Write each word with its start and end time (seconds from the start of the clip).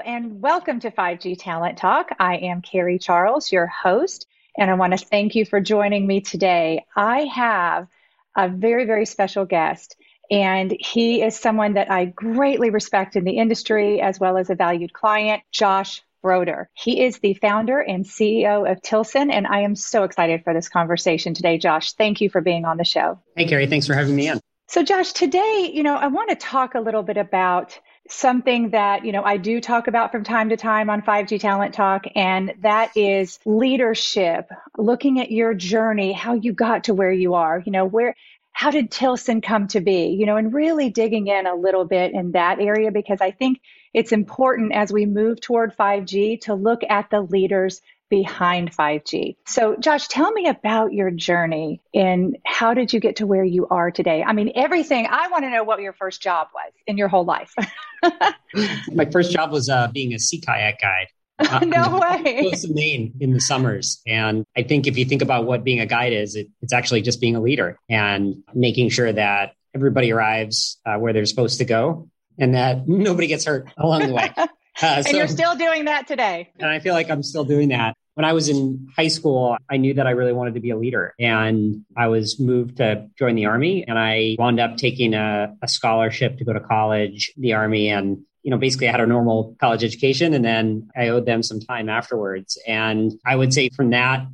Hello, 0.00 0.16
and 0.16 0.40
welcome 0.40 0.80
to 0.80 0.90
5G 0.90 1.36
Talent 1.38 1.76
Talk. 1.76 2.08
I 2.18 2.36
am 2.36 2.62
Carrie 2.62 2.98
Charles, 2.98 3.52
your 3.52 3.66
host, 3.66 4.26
and 4.56 4.70
I 4.70 4.74
want 4.74 4.98
to 4.98 5.04
thank 5.04 5.34
you 5.34 5.44
for 5.44 5.60
joining 5.60 6.06
me 6.06 6.22
today. 6.22 6.86
I 6.96 7.24
have 7.24 7.86
a 8.34 8.48
very, 8.48 8.86
very 8.86 9.04
special 9.04 9.44
guest, 9.44 9.96
and 10.30 10.74
he 10.78 11.22
is 11.22 11.38
someone 11.38 11.74
that 11.74 11.90
I 11.90 12.06
greatly 12.06 12.70
respect 12.70 13.14
in 13.14 13.24
the 13.24 13.36
industry 13.36 14.00
as 14.00 14.18
well 14.18 14.38
as 14.38 14.48
a 14.48 14.54
valued 14.54 14.94
client, 14.94 15.42
Josh 15.52 16.02
Broder. 16.22 16.70
He 16.72 17.04
is 17.04 17.18
the 17.18 17.34
founder 17.34 17.78
and 17.80 18.06
CEO 18.06 18.70
of 18.70 18.80
Tilson, 18.80 19.30
and 19.30 19.46
I 19.46 19.60
am 19.62 19.76
so 19.76 20.04
excited 20.04 20.44
for 20.44 20.54
this 20.54 20.70
conversation 20.70 21.34
today, 21.34 21.58
Josh. 21.58 21.92
Thank 21.92 22.22
you 22.22 22.30
for 22.30 22.40
being 22.40 22.64
on 22.64 22.78
the 22.78 22.84
show. 22.84 23.18
Hey, 23.36 23.46
Carrie, 23.46 23.66
thanks 23.66 23.86
for 23.86 23.94
having 23.94 24.16
me 24.16 24.30
on. 24.30 24.40
So, 24.68 24.82
Josh, 24.82 25.12
today, 25.12 25.70
you 25.74 25.82
know, 25.82 25.96
I 25.96 26.06
want 26.06 26.30
to 26.30 26.36
talk 26.36 26.74
a 26.74 26.80
little 26.80 27.02
bit 27.02 27.16
about 27.16 27.78
something 28.12 28.70
that 28.70 29.04
you 29.04 29.12
know 29.12 29.22
I 29.22 29.36
do 29.36 29.60
talk 29.60 29.86
about 29.86 30.12
from 30.12 30.24
time 30.24 30.48
to 30.50 30.56
time 30.56 30.90
on 30.90 31.02
5G 31.02 31.40
Talent 31.40 31.74
Talk 31.74 32.04
and 32.14 32.54
that 32.62 32.96
is 32.96 33.38
leadership 33.44 34.48
looking 34.76 35.20
at 35.20 35.30
your 35.30 35.54
journey 35.54 36.12
how 36.12 36.34
you 36.34 36.52
got 36.52 36.84
to 36.84 36.94
where 36.94 37.12
you 37.12 37.34
are 37.34 37.62
you 37.64 37.72
know 37.72 37.84
where 37.84 38.14
how 38.52 38.70
did 38.70 38.90
Tilson 38.90 39.40
come 39.40 39.68
to 39.68 39.80
be 39.80 40.16
you 40.18 40.26
know 40.26 40.36
and 40.36 40.52
really 40.52 40.90
digging 40.90 41.28
in 41.28 41.46
a 41.46 41.54
little 41.54 41.84
bit 41.84 42.12
in 42.12 42.32
that 42.32 42.60
area 42.60 42.90
because 42.90 43.20
I 43.20 43.30
think 43.30 43.60
it's 43.94 44.12
important 44.12 44.72
as 44.72 44.92
we 44.92 45.06
move 45.06 45.40
toward 45.40 45.76
5G 45.76 46.42
to 46.42 46.54
look 46.54 46.80
at 46.88 47.10
the 47.10 47.20
leaders 47.20 47.80
behind 48.10 48.76
5G. 48.76 49.36
So, 49.46 49.76
Josh, 49.76 50.08
tell 50.08 50.30
me 50.32 50.48
about 50.48 50.92
your 50.92 51.10
journey 51.10 51.80
and 51.94 52.36
how 52.44 52.74
did 52.74 52.92
you 52.92 53.00
get 53.00 53.16
to 53.16 53.26
where 53.26 53.44
you 53.44 53.68
are 53.68 53.90
today? 53.90 54.22
I 54.22 54.32
mean, 54.32 54.52
everything. 54.54 55.06
I 55.08 55.28
want 55.28 55.44
to 55.44 55.50
know 55.50 55.64
what 55.64 55.80
your 55.80 55.94
first 55.94 56.20
job 56.20 56.48
was 56.52 56.72
in 56.86 56.98
your 56.98 57.08
whole 57.08 57.24
life. 57.24 57.54
My 58.92 59.06
first 59.10 59.32
job 59.32 59.52
was 59.52 59.68
uh, 59.70 59.88
being 59.88 60.12
a 60.12 60.18
sea 60.18 60.40
kayak 60.40 60.80
guide. 60.80 61.06
Uh, 61.40 61.60
no 61.60 61.98
way. 62.22 62.42
Close 62.42 62.60
to 62.66 62.74
Maine 62.74 63.14
in 63.18 63.32
the 63.32 63.40
summers. 63.40 64.02
And 64.06 64.44
I 64.54 64.62
think 64.62 64.86
if 64.86 64.98
you 64.98 65.06
think 65.06 65.22
about 65.22 65.46
what 65.46 65.64
being 65.64 65.80
a 65.80 65.86
guide 65.86 66.12
is, 66.12 66.36
it, 66.36 66.48
it's 66.60 66.74
actually 66.74 67.00
just 67.00 67.18
being 67.18 67.34
a 67.34 67.40
leader 67.40 67.78
and 67.88 68.42
making 68.54 68.90
sure 68.90 69.10
that 69.10 69.54
everybody 69.74 70.12
arrives 70.12 70.78
uh, 70.84 70.96
where 70.96 71.14
they're 71.14 71.24
supposed 71.24 71.56
to 71.60 71.64
go 71.64 72.10
and 72.38 72.54
that 72.54 72.86
nobody 72.86 73.26
gets 73.26 73.46
hurt 73.46 73.72
along 73.78 74.08
the 74.08 74.12
way. 74.12 74.30
Uh, 74.36 74.48
and 74.82 75.06
so, 75.06 75.16
you're 75.16 75.28
still 75.28 75.56
doing 75.56 75.86
that 75.86 76.06
today. 76.06 76.50
And 76.58 76.68
I 76.68 76.78
feel 76.80 76.94
like 76.94 77.10
I'm 77.10 77.22
still 77.22 77.44
doing 77.44 77.68
that. 77.70 77.96
When 78.14 78.24
I 78.24 78.32
was 78.32 78.48
in 78.48 78.88
high 78.96 79.08
school, 79.08 79.56
I 79.70 79.76
knew 79.76 79.94
that 79.94 80.06
I 80.06 80.10
really 80.10 80.32
wanted 80.32 80.54
to 80.54 80.60
be 80.60 80.70
a 80.70 80.76
leader 80.76 81.14
and 81.18 81.84
I 81.96 82.08
was 82.08 82.38
moved 82.40 82.78
to 82.78 83.08
join 83.18 83.34
the 83.34 83.46
army 83.46 83.84
and 83.86 83.98
I 83.98 84.36
wound 84.38 84.60
up 84.60 84.76
taking 84.76 85.14
a, 85.14 85.54
a 85.62 85.68
scholarship 85.68 86.38
to 86.38 86.44
go 86.44 86.52
to 86.52 86.60
college, 86.60 87.32
the 87.36 87.54
army 87.54 87.88
and 87.88 88.18
you 88.42 88.50
know, 88.50 88.56
basically 88.56 88.88
I 88.88 88.92
had 88.92 89.00
a 89.00 89.06
normal 89.06 89.54
college 89.60 89.84
education 89.84 90.32
and 90.34 90.44
then 90.44 90.88
I 90.96 91.08
owed 91.08 91.26
them 91.26 91.42
some 91.42 91.60
time 91.60 91.88
afterwards. 91.88 92.58
And 92.66 93.12
I 93.24 93.36
would 93.36 93.52
say 93.52 93.68
from 93.68 93.90
that 93.90 94.26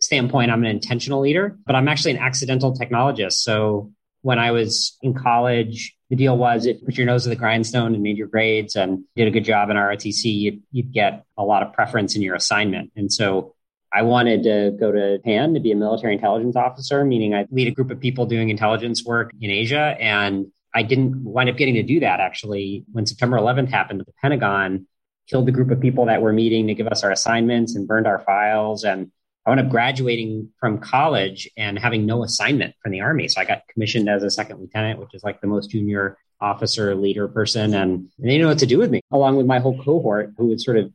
standpoint, 0.00 0.50
I'm 0.50 0.64
an 0.64 0.70
intentional 0.70 1.20
leader, 1.20 1.56
but 1.66 1.76
I'm 1.76 1.88
actually 1.88 2.12
an 2.12 2.18
accidental 2.18 2.76
technologist. 2.76 3.34
So 3.34 3.92
when 4.22 4.38
I 4.38 4.50
was 4.50 4.96
in 5.02 5.14
college, 5.14 5.94
the 6.14 6.24
deal 6.24 6.36
was 6.36 6.64
if 6.64 6.80
you 6.80 6.86
put 6.86 6.96
your 6.96 7.06
nose 7.06 7.24
to 7.24 7.28
the 7.28 7.36
grindstone 7.36 7.92
and 7.92 8.02
made 8.02 8.16
your 8.16 8.28
grades 8.28 8.76
and 8.76 9.04
did 9.16 9.26
a 9.26 9.32
good 9.32 9.44
job 9.44 9.68
in 9.68 9.76
ROTC, 9.76 10.24
you'd, 10.24 10.62
you'd 10.70 10.92
get 10.92 11.24
a 11.36 11.42
lot 11.42 11.64
of 11.64 11.72
preference 11.72 12.14
in 12.14 12.22
your 12.22 12.36
assignment. 12.36 12.92
And 12.94 13.12
so 13.12 13.56
I 13.92 14.02
wanted 14.02 14.44
to 14.44 14.76
go 14.78 14.92
to 14.92 15.18
Japan 15.18 15.54
to 15.54 15.60
be 15.60 15.72
a 15.72 15.76
military 15.76 16.14
intelligence 16.14 16.54
officer, 16.54 17.04
meaning 17.04 17.34
I'd 17.34 17.50
lead 17.50 17.66
a 17.66 17.72
group 17.72 17.90
of 17.90 17.98
people 17.98 18.26
doing 18.26 18.48
intelligence 18.48 19.04
work 19.04 19.32
in 19.40 19.50
Asia. 19.50 19.96
And 19.98 20.52
I 20.72 20.84
didn't 20.84 21.24
wind 21.24 21.50
up 21.50 21.56
getting 21.56 21.74
to 21.74 21.82
do 21.82 21.98
that 22.00 22.20
actually. 22.20 22.84
When 22.92 23.06
September 23.06 23.36
11th 23.36 23.70
happened, 23.70 24.00
the 24.00 24.12
Pentagon 24.22 24.86
killed 25.28 25.46
the 25.46 25.52
group 25.52 25.72
of 25.72 25.80
people 25.80 26.06
that 26.06 26.22
were 26.22 26.32
meeting 26.32 26.68
to 26.68 26.74
give 26.74 26.86
us 26.86 27.02
our 27.02 27.10
assignments 27.10 27.74
and 27.74 27.88
burned 27.88 28.06
our 28.06 28.20
files. 28.20 28.84
And 28.84 29.10
I 29.46 29.50
wound 29.50 29.60
up 29.60 29.68
graduating 29.68 30.50
from 30.58 30.78
college 30.78 31.50
and 31.56 31.78
having 31.78 32.06
no 32.06 32.24
assignment 32.24 32.74
from 32.82 32.92
the 32.92 33.00
Army. 33.00 33.28
So 33.28 33.40
I 33.40 33.44
got 33.44 33.62
commissioned 33.68 34.08
as 34.08 34.22
a 34.22 34.30
second 34.30 34.60
lieutenant, 34.60 35.00
which 35.00 35.14
is 35.14 35.22
like 35.22 35.40
the 35.40 35.46
most 35.46 35.70
junior 35.70 36.16
officer, 36.40 36.94
leader 36.94 37.28
person. 37.28 37.74
And, 37.74 38.08
they 38.18 38.30
didn't 38.30 38.42
know 38.42 38.48
what 38.48 38.58
to 38.60 38.66
do 38.66 38.78
with 38.78 38.90
me, 38.90 39.00
along 39.10 39.36
with 39.36 39.46
my 39.46 39.58
whole 39.58 39.82
cohort 39.82 40.32
who 40.38 40.46
was 40.46 40.64
sort 40.64 40.78
of 40.78 40.92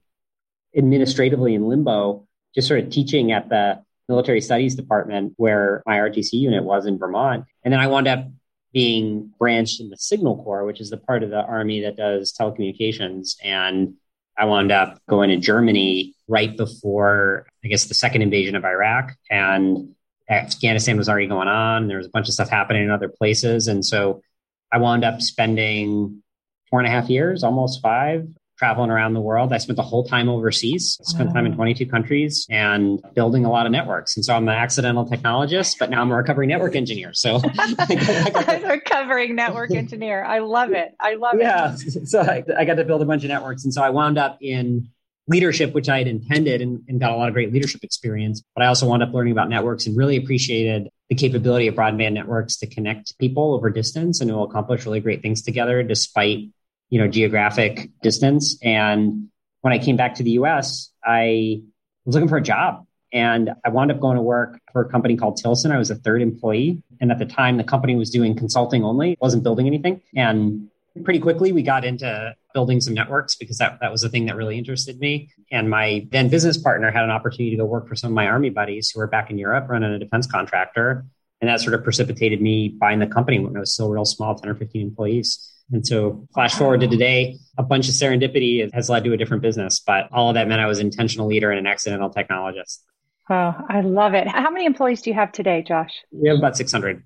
administratively 0.76 1.54
in 1.54 1.68
limbo, 1.68 2.28
just 2.56 2.68
sort 2.68 2.80
of 2.80 2.90
teaching 2.90 3.32
at 3.32 3.50
the 3.50 3.84
military 4.08 4.42
studies 4.42 4.76
department 4.76 5.34
where 5.38 5.84
my 5.86 5.98
ROTC 5.98 6.34
unit 6.34 6.64
was 6.64 6.88
in 6.88 6.98
Vermont. 6.98 7.46
And 7.64 7.72
then 7.72 7.80
I 7.80 7.88
wound 7.88 8.08
up 8.08 8.28
being 8.74 9.32
branched 9.38 9.80
in 9.80 9.90
the 9.90 9.98
Signal 9.98 10.44
Corps, 10.44 10.66
which 10.66 10.82
is 10.82 10.90
the 10.90 10.98
part 10.98 11.24
of 11.24 11.30
the 11.30 11.42
Army 11.42 11.82
that 11.82 11.96
does 11.96 12.34
telecommunications. 12.34 13.36
And 13.44 13.96
I 14.38 14.46
wound 14.46 14.72
up 14.72 15.00
going 15.08 15.30
to 15.30 15.38
Germany 15.38 16.16
right 16.30 16.56
before, 16.56 17.48
I 17.66 17.68
guess, 17.68 17.86
the 17.86 17.94
second 17.94 18.22
invasion 18.22 18.56
of 18.56 18.64
Iraq. 18.64 19.16
And 19.30 19.96
Afghanistan 20.30 20.96
was 20.96 21.10
already 21.10 21.28
going 21.28 21.48
on. 21.48 21.88
There 21.88 21.98
was 21.98 22.06
a 22.06 22.12
bunch 22.12 22.28
of 22.28 22.34
stuff 22.34 22.50
happening 22.50 22.84
in 22.84 22.92
other 22.92 23.10
places. 23.10 23.68
And 23.68 23.84
so 23.84 24.22
I 24.72 24.78
wound 24.78 25.04
up 25.04 25.22
spending 25.22 26.22
four 26.70 26.80
and 26.80 26.88
a 26.88 26.92
half 26.92 27.10
years, 27.10 27.44
almost 27.44 27.82
five, 27.82 28.28
traveling 28.60 28.92
around 28.92 29.14
the 29.14 29.22
world. 29.22 29.54
I 29.54 29.58
spent 29.58 29.78
the 29.78 29.84
whole 29.84 30.04
time 30.04 30.30
overseas, 30.30 31.00
I 31.02 31.10
spent 31.10 31.34
time 31.34 31.46
in 31.46 31.56
22 31.56 31.88
countries 31.88 32.46
and 32.50 33.02
building 33.16 33.46
a 33.46 33.50
lot 33.50 33.66
of 33.66 33.72
networks. 33.72 34.18
And 34.18 34.26
so 34.26 34.36
I'm 34.36 34.48
an 34.48 34.54
accidental 34.54 35.06
technologist, 35.06 35.80
but 35.80 35.90
now 35.90 36.02
I'm 36.02 36.12
a 36.12 36.16
recovering 36.18 36.50
network 36.50 36.76
engineer. 36.76 37.14
So 37.14 37.42
I'm 37.58 38.66
a 38.66 38.68
recovering 38.68 39.36
network 39.36 39.72
engineer. 39.72 40.24
I 40.24 40.40
love 40.40 40.74
it. 40.74 40.94
I 41.00 41.16
love 41.16 41.36
yeah. 41.40 41.74
it. 41.74 41.82
Yeah. 41.86 42.02
So 42.06 42.22
I, 42.22 42.44
I 42.58 42.66
got 42.66 42.76
to 42.76 42.84
build 42.84 43.02
a 43.02 43.06
bunch 43.06 43.24
of 43.24 43.30
networks. 43.30 43.64
And 43.64 43.74
so 43.74 43.82
I 43.82 43.90
wound 43.92 44.18
up 44.18 44.38
in 44.42 44.90
leadership, 45.30 45.74
which 45.74 45.88
I 45.88 46.00
had 46.00 46.08
intended 46.08 46.62
and, 46.62 46.82
and, 46.88 47.00
got 47.00 47.12
a 47.12 47.16
lot 47.16 47.28
of 47.28 47.34
great 47.34 47.54
leadership 47.54 47.84
experience. 47.84 48.42
But 48.56 48.64
I 48.64 48.68
also 48.68 48.88
wound 48.88 49.04
up 49.04 49.14
learning 49.14 49.32
about 49.32 49.48
networks 49.48 49.86
and 49.86 49.96
really 49.96 50.18
appreciated 50.18 50.90
the 51.08 51.16
capability 51.16 51.68
of 51.68 51.76
broadband 51.76 52.14
networks 52.14 52.58
to 52.58 52.68
connect 52.68 53.18
people 53.20 53.54
over 53.54 53.70
distance 53.70 54.22
and 54.22 54.30
to 54.30 54.42
accomplish 54.42 54.86
really 54.86 55.00
great 55.00 55.22
things 55.22 55.42
together 55.44 55.84
despite 55.84 56.50
you 56.90 57.00
know, 57.00 57.08
geographic 57.08 57.90
distance. 58.02 58.58
And 58.64 59.30
when 59.62 59.74
I 59.74 59.80
came 59.80 59.96
back 59.96 60.16
to 60.16 60.24
the 60.24 60.32
US, 60.32 60.92
I 61.04 61.62
was 62.06 62.16
looking 62.16 62.30
for 62.30 62.38
a 62.38 62.42
job 62.42 62.86
and 63.14 63.52
I 63.66 63.70
wound 63.70 63.92
up 63.92 64.00
going 64.00 64.16
to 64.16 64.22
work 64.22 64.60
for 64.72 64.82
a 64.82 64.90
company 64.90 65.16
called 65.16 65.38
Tilson. 65.38 65.72
I 65.72 65.78
was 65.78 65.92
a 65.92 65.96
third 65.96 66.22
employee. 66.22 66.84
And 67.00 67.12
at 67.12 67.20
the 67.20 67.26
time, 67.26 67.58
the 67.58 67.64
company 67.64 67.96
was 67.96 68.10
doing 68.10 68.36
consulting 68.36 68.84
only, 68.84 69.18
wasn't 69.22 69.44
building 69.44 69.68
anything. 69.68 70.02
And 70.16 70.70
pretty 71.04 71.20
quickly, 71.20 71.52
we 71.52 71.64
got 71.64 71.86
into 71.86 72.36
building 72.60 72.82
some 72.82 72.94
networks 72.94 73.36
because 73.36 73.58
that, 73.58 73.80
that 73.80 73.90
was 73.90 74.02
the 74.02 74.10
thing 74.10 74.26
that 74.26 74.36
really 74.36 74.58
interested 74.58 75.00
me. 75.00 75.32
And 75.50 75.70
my 75.70 76.06
then 76.12 76.28
business 76.28 76.58
partner 76.58 76.92
had 76.92 77.06
an 77.06 77.10
opportunity 77.10 77.52
to 77.52 77.56
go 77.56 77.64
work 77.64 77.88
for 77.88 77.96
some 77.96 78.12
of 78.12 78.16
my 78.16 78.28
army 78.28 78.50
buddies 78.50 78.92
who 78.92 79.00
were 79.00 79.08
back 79.08 79.30
in 79.30 79.38
Europe 79.38 79.70
running 79.70 79.94
a 79.94 79.98
defense 79.98 80.28
contractor. 80.28 81.06
And 81.40 81.50
that 81.50 81.62
sort 81.62 81.74
of 81.74 81.86
precipitated 81.86 82.42
me 82.42 82.68
buying 82.68 83.00
the 83.00 83.08
company 83.08 83.40
when 83.40 83.56
it 83.56 83.60
was 83.60 83.74
still 83.74 83.90
real 83.90 84.04
small, 84.04 84.36
10 84.36 84.50
or 84.50 84.56
15 84.56 84.88
employees. 84.88 85.54
And 85.72 85.88
so 85.88 86.28
flash 86.34 86.54
forward 86.54 86.82
to 86.82 86.90
today, 86.90 87.38
a 87.58 87.64
bunch 87.64 87.88
of 87.88 87.94
serendipity 87.94 88.70
has 88.74 88.90
led 88.90 89.06
to 89.06 89.14
a 89.14 89.18
different 89.18 89.42
business, 89.42 89.80
but 89.80 90.10
all 90.12 90.28
of 90.28 90.34
that 90.34 90.50
meant 90.50 90.60
I 90.60 90.66
was 90.66 90.80
an 90.80 90.88
intentional 90.88 91.28
leader 91.28 91.52
and 91.52 91.60
an 91.60 91.68
accidental 91.68 92.10
technologist. 92.10 92.80
Oh, 93.30 93.56
I 93.70 93.80
love 93.80 94.16
it. 94.16 94.28
How 94.28 94.50
many 94.50 94.66
employees 94.66 95.02
do 95.02 95.12
you 95.12 95.14
have 95.14 95.32
today, 95.32 95.64
Josh? 95.66 95.94
We 96.12 96.28
have 96.28 96.40
about 96.40 96.58
600. 96.58 97.04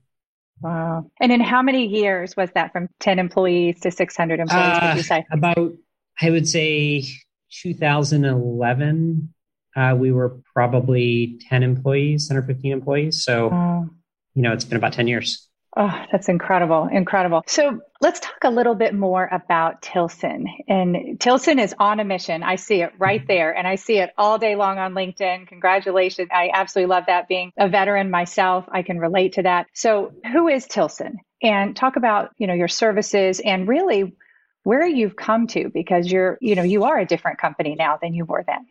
Wow. 0.64 1.12
And 1.20 1.32
in 1.32 1.42
how 1.42 1.62
many 1.62 1.86
years 1.86 2.38
was 2.38 2.50
that 2.56 2.72
from 2.72 2.88
10 3.02 3.20
employees 3.20 3.82
to 3.82 3.92
600 3.92 4.40
employees, 4.40 4.64
uh, 4.64 4.80
would 4.88 4.98
you 4.98 5.04
say? 5.04 5.26
About, 5.32 5.74
I 6.22 6.30
would 6.30 6.48
say 6.48 7.04
2011, 7.52 9.34
uh, 9.76 9.96
we 9.98 10.12
were 10.12 10.38
probably 10.54 11.40
10 11.50 11.64
employees, 11.64 12.30
10 12.30 12.38
or 12.38 12.44
15 12.44 12.72
employees. 12.72 13.24
So, 13.24 13.90
you 14.34 14.42
know, 14.42 14.54
it's 14.54 14.64
been 14.64 14.78
about 14.78 14.94
10 14.94 15.08
years. 15.08 15.50
Oh, 15.76 16.06
that's 16.12 16.30
incredible. 16.30 16.88
Incredible. 16.92 17.44
So 17.48 17.80
let's 18.00 18.20
talk 18.20 18.44
a 18.44 18.52
little 18.52 18.76
bit 18.76 18.94
more 18.94 19.28
about 19.32 19.82
Tilson. 19.82 20.46
And 20.68 21.20
Tilson 21.20 21.58
is 21.58 21.74
on 21.80 22.00
a 22.00 22.04
mission. 22.04 22.44
I 22.44 22.58
see 22.58 22.84
it 22.84 22.92
right 23.00 23.22
mm-hmm. 23.22 23.28
there 23.28 23.56
and 23.56 23.68
I 23.68 23.76
see 23.76 23.98
it 23.98 24.12
all 24.18 24.38
day 24.38 24.56
long 24.56 24.78
on 24.78 24.94
LinkedIn. 24.94 25.48
Congratulations. 25.48 26.30
I 26.32 26.52
absolutely 26.54 26.90
love 26.90 27.06
that. 27.08 27.28
Being 27.28 27.52
a 27.58 27.68
veteran 27.70 28.12
myself, 28.12 28.66
I 28.72 28.84
can 28.84 29.00
relate 29.00 29.34
to 29.34 29.44
that. 29.44 29.66
So 29.74 30.14
who 30.32 30.48
is 30.48 30.68
Tilson? 30.68 31.18
And 31.42 31.76
talk 31.76 31.96
about, 31.96 32.30
you 32.38 32.46
know, 32.46 32.54
your 32.54 32.68
services 32.68 33.40
and 33.40 33.68
really 33.68 34.16
where 34.64 34.86
you've 34.86 35.16
come 35.16 35.48
to 35.48 35.70
because 35.74 36.10
you're, 36.10 36.38
you 36.40 36.56
know, 36.56 36.64
you 36.64 36.84
are 36.84 37.00
a 37.00 37.06
different 37.06 37.40
company 37.40 37.76
now 37.76 37.98
than 38.02 38.14
you 38.14 38.26
were 38.26 38.44
then. 38.46 38.68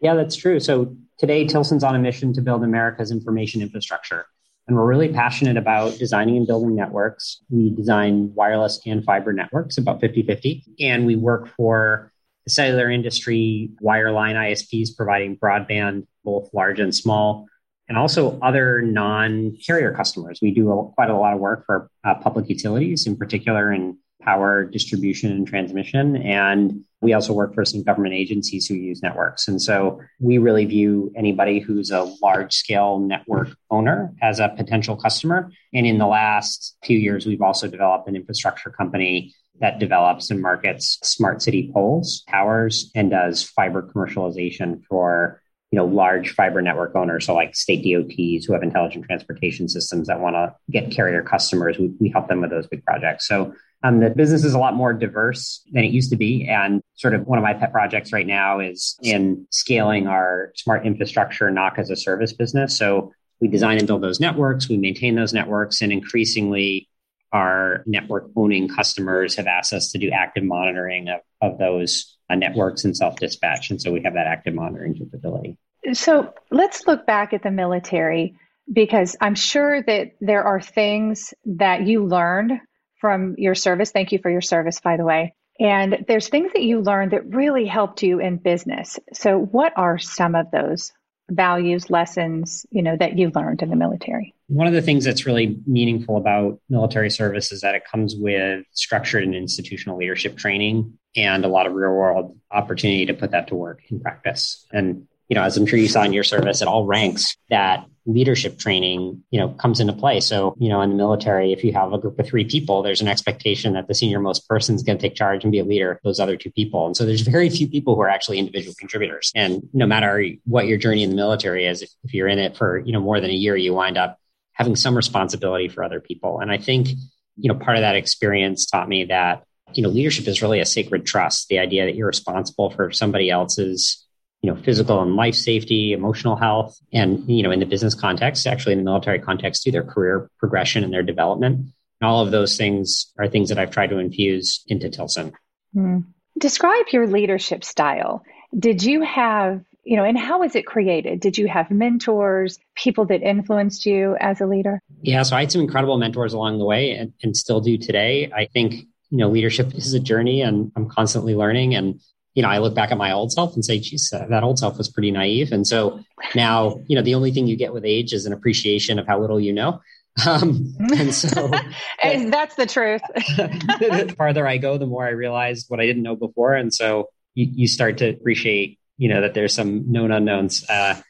Yeah, 0.00 0.14
that's 0.14 0.34
true. 0.34 0.60
So 0.60 0.96
today 1.18 1.46
Tilson's 1.46 1.84
on 1.84 1.94
a 1.94 1.98
mission 1.98 2.32
to 2.32 2.40
build 2.40 2.64
America's 2.64 3.10
information 3.10 3.60
infrastructure. 3.60 4.26
And 4.68 4.76
we're 4.76 4.86
really 4.86 5.08
passionate 5.08 5.56
about 5.56 5.96
designing 5.98 6.36
and 6.36 6.46
building 6.46 6.76
networks. 6.76 7.42
We 7.48 7.70
design 7.70 8.34
wireless 8.34 8.80
and 8.84 9.02
fiber 9.02 9.32
networks 9.32 9.78
about 9.78 10.00
50 10.00 10.22
50. 10.22 10.64
And 10.80 11.06
we 11.06 11.16
work 11.16 11.48
for 11.56 12.12
the 12.44 12.50
cellular 12.50 12.90
industry, 12.90 13.70
wireline 13.82 14.34
ISPs 14.34 14.94
providing 14.94 15.38
broadband, 15.38 16.06
both 16.22 16.50
large 16.52 16.80
and 16.80 16.94
small, 16.94 17.46
and 17.88 17.96
also 17.96 18.38
other 18.40 18.82
non 18.82 19.56
carrier 19.66 19.92
customers. 19.94 20.40
We 20.42 20.52
do 20.52 20.70
a, 20.70 20.92
quite 20.92 21.08
a 21.08 21.16
lot 21.16 21.32
of 21.32 21.40
work 21.40 21.64
for 21.64 21.90
uh, 22.04 22.16
public 22.16 22.50
utilities, 22.50 23.06
in 23.06 23.16
particular 23.16 23.72
in 23.72 23.96
power 24.20 24.64
distribution 24.64 25.32
and 25.32 25.46
transmission. 25.46 26.16
And 26.16 26.84
we 27.00 27.12
also 27.12 27.32
work 27.32 27.54
for 27.54 27.64
some 27.64 27.82
government 27.82 28.14
agencies 28.14 28.66
who 28.66 28.74
use 28.74 29.02
networks. 29.02 29.46
And 29.46 29.62
so 29.62 30.00
we 30.18 30.38
really 30.38 30.64
view 30.64 31.12
anybody 31.16 31.60
who's 31.60 31.90
a 31.90 32.12
large 32.22 32.52
scale 32.52 32.98
network 32.98 33.50
owner 33.70 34.12
as 34.20 34.40
a 34.40 34.48
potential 34.48 34.96
customer. 34.96 35.50
And 35.72 35.86
in 35.86 35.98
the 35.98 36.06
last 36.06 36.76
few 36.84 36.98
years, 36.98 37.26
we've 37.26 37.42
also 37.42 37.68
developed 37.68 38.08
an 38.08 38.16
infrastructure 38.16 38.70
company 38.70 39.34
that 39.60 39.78
develops 39.78 40.30
and 40.30 40.40
markets 40.40 40.98
smart 41.02 41.42
city 41.42 41.70
poles, 41.72 42.24
towers, 42.28 42.90
and 42.94 43.10
does 43.10 43.42
fiber 43.42 43.82
commercialization 43.82 44.82
for 44.88 45.42
you 45.70 45.76
know 45.76 45.84
large 45.84 46.30
fiber 46.30 46.62
network 46.62 46.94
owners 46.96 47.26
so 47.26 47.34
like 47.34 47.54
state 47.54 47.82
DOTs 47.82 48.46
who 48.46 48.54
have 48.54 48.62
intelligent 48.62 49.04
transportation 49.04 49.68
systems 49.68 50.08
that 50.08 50.20
want 50.20 50.34
to 50.34 50.54
get 50.70 50.90
carrier 50.90 51.22
customers 51.22 51.78
we, 51.78 51.92
we 52.00 52.08
help 52.08 52.26
them 52.28 52.40
with 52.40 52.48
those 52.48 52.66
big 52.66 52.82
projects 52.84 53.28
so 53.28 53.52
um, 53.84 54.00
the 54.00 54.10
business 54.10 54.44
is 54.44 54.54
a 54.54 54.58
lot 54.58 54.74
more 54.74 54.92
diverse 54.92 55.62
than 55.72 55.84
it 55.84 55.92
used 55.92 56.10
to 56.10 56.16
be. 56.16 56.48
And 56.48 56.82
sort 56.94 57.14
of 57.14 57.26
one 57.26 57.38
of 57.38 57.44
my 57.44 57.54
pet 57.54 57.72
projects 57.72 58.12
right 58.12 58.26
now 58.26 58.58
is 58.58 58.98
in 59.02 59.46
scaling 59.50 60.08
our 60.08 60.52
smart 60.56 60.84
infrastructure 60.84 61.48
NOC 61.48 61.78
as 61.78 61.90
a 61.90 61.96
service 61.96 62.32
business. 62.32 62.76
So 62.76 63.12
we 63.40 63.46
design 63.46 63.78
and 63.78 63.86
build 63.86 64.02
those 64.02 64.18
networks, 64.18 64.68
we 64.68 64.76
maintain 64.76 65.14
those 65.14 65.32
networks, 65.32 65.80
and 65.80 65.92
increasingly 65.92 66.88
our 67.32 67.84
network 67.86 68.30
owning 68.34 68.68
customers 68.68 69.36
have 69.36 69.46
asked 69.46 69.72
us 69.72 69.92
to 69.92 69.98
do 69.98 70.10
active 70.10 70.42
monitoring 70.42 71.08
of, 71.08 71.20
of 71.40 71.58
those 71.58 72.16
uh, 72.30 72.34
networks 72.34 72.84
and 72.84 72.96
self 72.96 73.16
dispatch. 73.16 73.70
And 73.70 73.80
so 73.80 73.92
we 73.92 74.02
have 74.02 74.14
that 74.14 74.26
active 74.26 74.54
monitoring 74.54 74.94
capability. 74.94 75.56
So 75.92 76.34
let's 76.50 76.86
look 76.86 77.06
back 77.06 77.32
at 77.32 77.42
the 77.42 77.50
military 77.50 78.34
because 78.70 79.16
I'm 79.20 79.34
sure 79.34 79.82
that 79.82 80.12
there 80.20 80.42
are 80.42 80.60
things 80.60 81.32
that 81.44 81.86
you 81.86 82.04
learned 82.04 82.60
from 83.00 83.34
your 83.38 83.54
service. 83.54 83.90
Thank 83.90 84.12
you 84.12 84.18
for 84.18 84.30
your 84.30 84.40
service, 84.40 84.80
by 84.80 84.96
the 84.96 85.04
way. 85.04 85.34
And 85.60 86.04
there's 86.06 86.28
things 86.28 86.52
that 86.52 86.62
you 86.62 86.80
learned 86.80 87.12
that 87.12 87.34
really 87.34 87.66
helped 87.66 88.02
you 88.02 88.20
in 88.20 88.36
business. 88.36 88.98
So 89.12 89.38
what 89.38 89.72
are 89.76 89.98
some 89.98 90.34
of 90.34 90.50
those 90.52 90.92
values, 91.30 91.90
lessons, 91.90 92.64
you 92.70 92.82
know, 92.82 92.96
that 92.96 93.18
you 93.18 93.30
learned 93.34 93.62
in 93.62 93.70
the 93.70 93.76
military? 93.76 94.34
One 94.46 94.66
of 94.66 94.72
the 94.72 94.80
things 94.80 95.04
that's 95.04 95.26
really 95.26 95.58
meaningful 95.66 96.16
about 96.16 96.60
military 96.70 97.10
service 97.10 97.52
is 97.52 97.62
that 97.62 97.74
it 97.74 97.82
comes 97.90 98.14
with 98.16 98.64
structured 98.72 99.24
and 99.24 99.34
institutional 99.34 99.98
leadership 99.98 100.36
training 100.36 100.96
and 101.16 101.44
a 101.44 101.48
lot 101.48 101.66
of 101.66 101.72
real 101.72 101.90
world 101.90 102.38
opportunity 102.50 103.06
to 103.06 103.14
put 103.14 103.32
that 103.32 103.48
to 103.48 103.56
work 103.56 103.80
in 103.90 104.00
practice. 104.00 104.64
And 104.72 105.07
you 105.28 105.34
know, 105.34 105.42
as 105.42 105.56
I'm 105.56 105.66
sure 105.66 105.78
you 105.78 105.88
saw 105.88 106.02
in 106.02 106.12
your 106.12 106.24
service 106.24 106.62
at 106.62 106.68
all 106.68 106.86
ranks, 106.86 107.36
that 107.50 107.84
leadership 108.06 108.58
training, 108.58 109.22
you 109.30 109.38
know, 109.38 109.50
comes 109.50 109.80
into 109.80 109.92
play. 109.92 110.18
So, 110.20 110.56
you 110.58 110.70
know, 110.70 110.80
in 110.80 110.88
the 110.88 110.96
military, 110.96 111.52
if 111.52 111.62
you 111.62 111.74
have 111.74 111.92
a 111.92 111.98
group 111.98 112.18
of 112.18 112.26
three 112.26 112.44
people, 112.44 112.82
there's 112.82 113.02
an 113.02 113.08
expectation 113.08 113.74
that 113.74 113.86
the 113.86 113.94
senior 113.94 114.18
most 114.18 114.48
person 114.48 114.74
is 114.74 114.82
going 114.82 114.96
to 114.96 115.02
take 115.02 115.14
charge 115.14 115.44
and 115.44 115.52
be 115.52 115.58
a 115.58 115.64
leader 115.64 115.92
of 115.92 115.98
those 116.02 116.18
other 116.18 116.38
two 116.38 116.50
people. 116.50 116.86
And 116.86 116.96
so 116.96 117.04
there's 117.04 117.20
very 117.20 117.50
few 117.50 117.68
people 117.68 117.94
who 117.94 118.00
are 118.00 118.08
actually 118.08 118.38
individual 118.38 118.74
contributors. 118.78 119.30
And 119.34 119.68
no 119.74 119.86
matter 119.86 120.24
what 120.46 120.66
your 120.66 120.78
journey 120.78 121.02
in 121.02 121.10
the 121.10 121.16
military 121.16 121.66
is, 121.66 121.82
if, 121.82 121.90
if 122.04 122.14
you're 122.14 122.28
in 122.28 122.38
it 122.38 122.56
for, 122.56 122.78
you 122.78 122.92
know, 122.92 123.00
more 123.00 123.20
than 123.20 123.30
a 123.30 123.34
year, 123.34 123.54
you 123.54 123.74
wind 123.74 123.98
up 123.98 124.18
having 124.52 124.74
some 124.74 124.96
responsibility 124.96 125.68
for 125.68 125.84
other 125.84 126.00
people. 126.00 126.40
And 126.40 126.50
I 126.50 126.56
think, 126.56 126.88
you 127.36 127.52
know, 127.52 127.58
part 127.58 127.76
of 127.76 127.82
that 127.82 127.94
experience 127.94 128.64
taught 128.64 128.88
me 128.88 129.04
that, 129.04 129.44
you 129.74 129.82
know, 129.82 129.90
leadership 129.90 130.26
is 130.26 130.40
really 130.40 130.60
a 130.60 130.66
sacred 130.66 131.04
trust. 131.04 131.48
The 131.48 131.58
idea 131.58 131.84
that 131.84 131.94
you're 131.94 132.06
responsible 132.06 132.70
for 132.70 132.90
somebody 132.90 133.28
else's 133.28 134.02
you 134.42 134.50
know, 134.50 134.60
physical 134.62 135.02
and 135.02 135.16
life 135.16 135.34
safety, 135.34 135.92
emotional 135.92 136.36
health, 136.36 136.78
and, 136.92 137.28
you 137.28 137.42
know, 137.42 137.50
in 137.50 137.60
the 137.60 137.66
business 137.66 137.94
context, 137.94 138.46
actually 138.46 138.72
in 138.72 138.78
the 138.78 138.84
military 138.84 139.18
context 139.18 139.64
too, 139.64 139.70
their 139.70 139.82
career 139.82 140.30
progression 140.38 140.84
and 140.84 140.92
their 140.92 141.02
development. 141.02 141.58
And 142.00 142.08
all 142.08 142.24
of 142.24 142.30
those 142.30 142.56
things 142.56 143.12
are 143.18 143.28
things 143.28 143.48
that 143.48 143.58
I've 143.58 143.70
tried 143.70 143.90
to 143.90 143.98
infuse 143.98 144.62
into 144.68 144.88
Tilson. 144.88 145.32
Hmm. 145.74 145.98
Describe 146.38 146.86
your 146.92 147.08
leadership 147.08 147.64
style. 147.64 148.22
Did 148.56 148.84
you 148.84 149.02
have, 149.02 149.64
you 149.82 149.96
know, 149.96 150.04
and 150.04 150.16
how 150.16 150.38
was 150.38 150.54
it 150.54 150.66
created? 150.66 151.18
Did 151.18 151.36
you 151.36 151.48
have 151.48 151.70
mentors, 151.70 152.60
people 152.76 153.06
that 153.06 153.22
influenced 153.22 153.86
you 153.86 154.16
as 154.20 154.40
a 154.40 154.46
leader? 154.46 154.80
Yeah, 155.02 155.24
so 155.24 155.34
I 155.34 155.40
had 155.40 155.50
some 155.50 155.62
incredible 155.62 155.98
mentors 155.98 156.32
along 156.32 156.58
the 156.58 156.64
way 156.64 156.92
and, 156.92 157.12
and 157.24 157.36
still 157.36 157.60
do 157.60 157.76
today. 157.76 158.30
I 158.34 158.46
think 158.46 158.86
you 159.10 159.18
know 159.18 159.28
leadership 159.28 159.74
is 159.74 159.94
a 159.94 160.00
journey 160.00 160.42
and 160.42 160.70
i'm 160.76 160.88
constantly 160.88 161.34
learning 161.34 161.74
and 161.74 161.98
you 162.38 162.42
know, 162.42 162.48
I 162.50 162.58
look 162.58 162.72
back 162.72 162.92
at 162.92 162.98
my 162.98 163.10
old 163.10 163.32
self 163.32 163.56
and 163.56 163.64
say, 163.64 163.80
geez, 163.80 164.10
that 164.10 164.44
old 164.44 164.60
self 164.60 164.78
was 164.78 164.88
pretty 164.88 165.10
naive. 165.10 165.50
And 165.50 165.66
so 165.66 165.98
now, 166.36 166.80
you 166.86 166.94
know, 166.94 167.02
the 167.02 167.16
only 167.16 167.32
thing 167.32 167.48
you 167.48 167.56
get 167.56 167.72
with 167.72 167.84
age 167.84 168.12
is 168.12 168.26
an 168.26 168.32
appreciation 168.32 169.00
of 169.00 169.08
how 169.08 169.20
little 169.20 169.40
you 169.40 169.52
know. 169.52 169.80
Um, 170.26 170.74
and 170.80 171.14
so 171.14 171.48
and 172.02 172.32
that's 172.32 172.56
the 172.56 172.66
truth. 172.66 173.02
the 173.14 174.12
farther 174.18 174.48
I 174.48 174.56
go, 174.56 174.76
the 174.76 174.86
more 174.86 175.06
I 175.06 175.10
realize 175.10 175.66
what 175.68 175.78
I 175.78 175.86
didn't 175.86 176.02
know 176.02 176.16
before. 176.16 176.54
And 176.54 176.74
so 176.74 177.08
you, 177.34 177.46
you 177.52 177.68
start 177.68 177.98
to 177.98 178.08
appreciate, 178.08 178.80
you 178.96 179.08
know, 179.08 179.20
that 179.20 179.34
there's 179.34 179.54
some 179.54 179.92
known 179.92 180.10
unknowns 180.10 180.68
uh, 180.68 181.00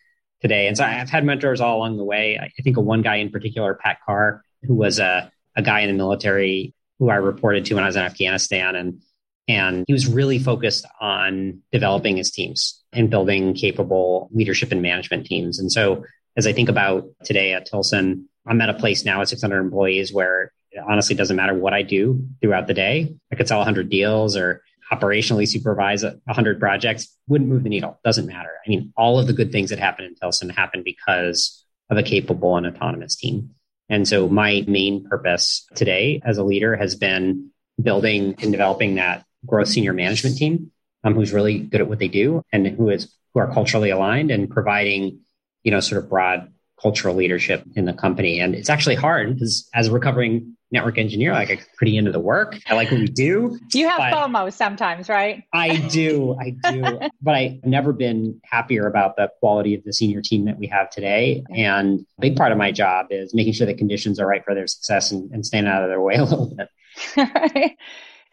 today. 0.43 0.67
And 0.67 0.77
so 0.77 0.85
I've 0.85 1.09
had 1.09 1.25
mentors 1.25 1.63
all 1.63 1.79
along 1.79 1.97
the 1.97 2.05
way. 2.05 2.39
I 2.39 2.51
think 2.63 2.77
of 2.77 2.85
one 2.85 3.01
guy 3.01 3.17
in 3.17 3.31
particular, 3.31 3.79
Pat 3.83 3.99
Carr, 4.05 4.43
who 4.65 4.75
was 4.75 4.99
a, 4.99 5.33
a 5.57 5.63
guy 5.63 5.81
in 5.81 5.89
the 5.89 5.97
military 5.97 6.75
who 6.99 7.09
I 7.09 7.17
reported 7.17 7.65
to 7.67 7.75
when 7.77 7.85
I 7.85 7.87
was 7.87 7.97
in 7.97 8.03
Afghanistan. 8.03 8.77
And 8.77 9.01
and 9.49 9.85
he 9.87 9.93
was 9.93 10.06
really 10.06 10.39
focused 10.39 10.87
on 11.00 11.62
developing 11.73 12.19
his 12.19 12.31
teams 12.31 12.83
and 12.93 13.11
building 13.11 13.55
capable 13.55 14.29
leadership 14.33 14.71
and 14.71 14.83
management 14.83 15.27
teams. 15.27 15.59
And 15.59 15.73
so 15.73 16.05
as 16.37 16.47
I 16.47 16.53
think 16.53 16.69
about 16.69 17.06
today 17.25 17.55
at 17.55 17.67
Tilson, 17.67 18.29
I'm 18.47 18.61
at 18.61 18.69
a 18.69 18.75
place 18.75 19.05
now 19.05 19.23
at 19.23 19.29
600 19.29 19.59
employees 19.59 20.12
where 20.12 20.53
it 20.71 20.83
honestly 20.87 21.17
doesn't 21.17 21.37
matter 21.37 21.55
what 21.55 21.73
I 21.73 21.83
do 21.83 22.27
throughout 22.41 22.67
the 22.67 22.75
day. 22.75 23.17
I 23.33 23.37
could 23.37 23.49
sell 23.49 23.59
100 23.59 23.88
deals 23.88 24.37
or 24.37 24.62
operationally 24.93 25.47
supervise 25.49 26.02
100 26.02 26.61
projects, 26.61 27.14
wouldn't 27.26 27.50
move 27.50 27.62
the 27.62 27.69
needle. 27.69 27.99
Doesn't 28.05 28.26
matter. 28.26 28.50
I 28.67 28.71
mean, 28.71 28.93
all 28.97 29.19
of 29.19 29.26
the 29.26 29.33
good 29.33 29.52
things 29.52 29.71
that 29.71 29.78
happen 29.78 30.05
in 30.05 30.14
Tilson 30.14 30.49
happen 30.49 30.83
because 30.83 31.64
of 31.90 31.97
a 31.97 32.02
capable 32.02 32.57
and 32.57 32.67
autonomous 32.67 33.17
team. 33.17 33.50
And 33.88 34.07
so 34.07 34.28
my 34.28 34.64
main 34.67 35.05
purpose 35.09 35.67
today 35.75 36.21
as 36.25 36.38
a 36.38 36.45
leader 36.45 36.76
has 36.76 36.95
been 36.95 37.50
building 37.81 38.35
and 38.43 38.52
developing 38.52 38.97
that 38.97 39.25
growth 39.47 39.68
senior 39.68 39.92
management 39.92 40.37
team 40.37 40.71
um, 41.04 41.14
who's 41.14 41.33
really 41.33 41.59
good 41.59 41.80
at 41.80 41.88
what 41.88 41.99
they 41.99 42.09
do 42.09 42.42
and 42.52 42.66
who 42.66 42.90
is 42.90 43.12
who 43.35 43.40
are 43.40 43.52
culturally 43.52 43.90
aligned 43.90 44.30
and 44.30 44.50
providing 44.50 45.21
you 45.62 45.71
know 45.71 45.80
sort 45.80 46.02
of 46.02 46.09
broad 46.09 46.52
cultural 46.80 47.14
leadership 47.14 47.64
in 47.75 47.87
the 47.87 47.92
company. 47.92 48.38
And 48.40 48.54
it's 48.54 48.71
actually 48.71 48.95
hard 48.95 49.35
because 49.35 49.68
as 49.75 49.88
a 49.88 49.92
recovering 49.92 50.54
network 50.71 50.99
engineer 50.99 51.33
like 51.33 51.50
i'm 51.50 51.59
pretty 51.78 51.97
into 51.97 52.12
the 52.12 52.21
work. 52.21 52.59
I 52.66 52.75
like 52.75 52.90
what 52.90 53.00
we 53.00 53.07
do 53.07 53.59
you 53.73 53.88
have 53.88 54.00
fomo 54.12 54.52
sometimes 54.52 55.09
right? 55.09 55.45
I 55.50 55.76
do 55.76 56.37
i 56.38 56.50
do. 56.71 57.00
But 57.23 57.35
i've 57.35 57.64
never 57.64 57.95
been 57.95 58.38
happier 58.45 58.87
about 58.87 59.16
the 59.16 59.30
quality 59.40 59.75
of 59.75 59.83
the 59.85 59.95
senior 59.95 60.21
team 60.21 60.45
that 60.45 60.59
we 60.59 60.66
have 60.66 60.90
today. 60.90 61.42
And 61.54 62.00
a 62.18 62.21
big 62.21 62.37
part 62.37 62.52
of 62.52 62.59
my 62.59 62.71
job 62.71 63.07
is 63.09 63.35
making 63.35 63.54
sure 63.54 63.66
the 63.66 63.73
conditions 63.73 64.21
are 64.21 64.26
right 64.26 64.45
for 64.45 64.54
their 64.54 64.66
success 64.66 65.11
and, 65.11 65.30
and 65.33 65.47
staying 65.47 65.66
out 65.66 65.83
of 65.83 65.88
their 65.88 66.02
way 66.02 66.16
a 66.16 66.25
little 66.25 66.54
bit. 66.54 67.73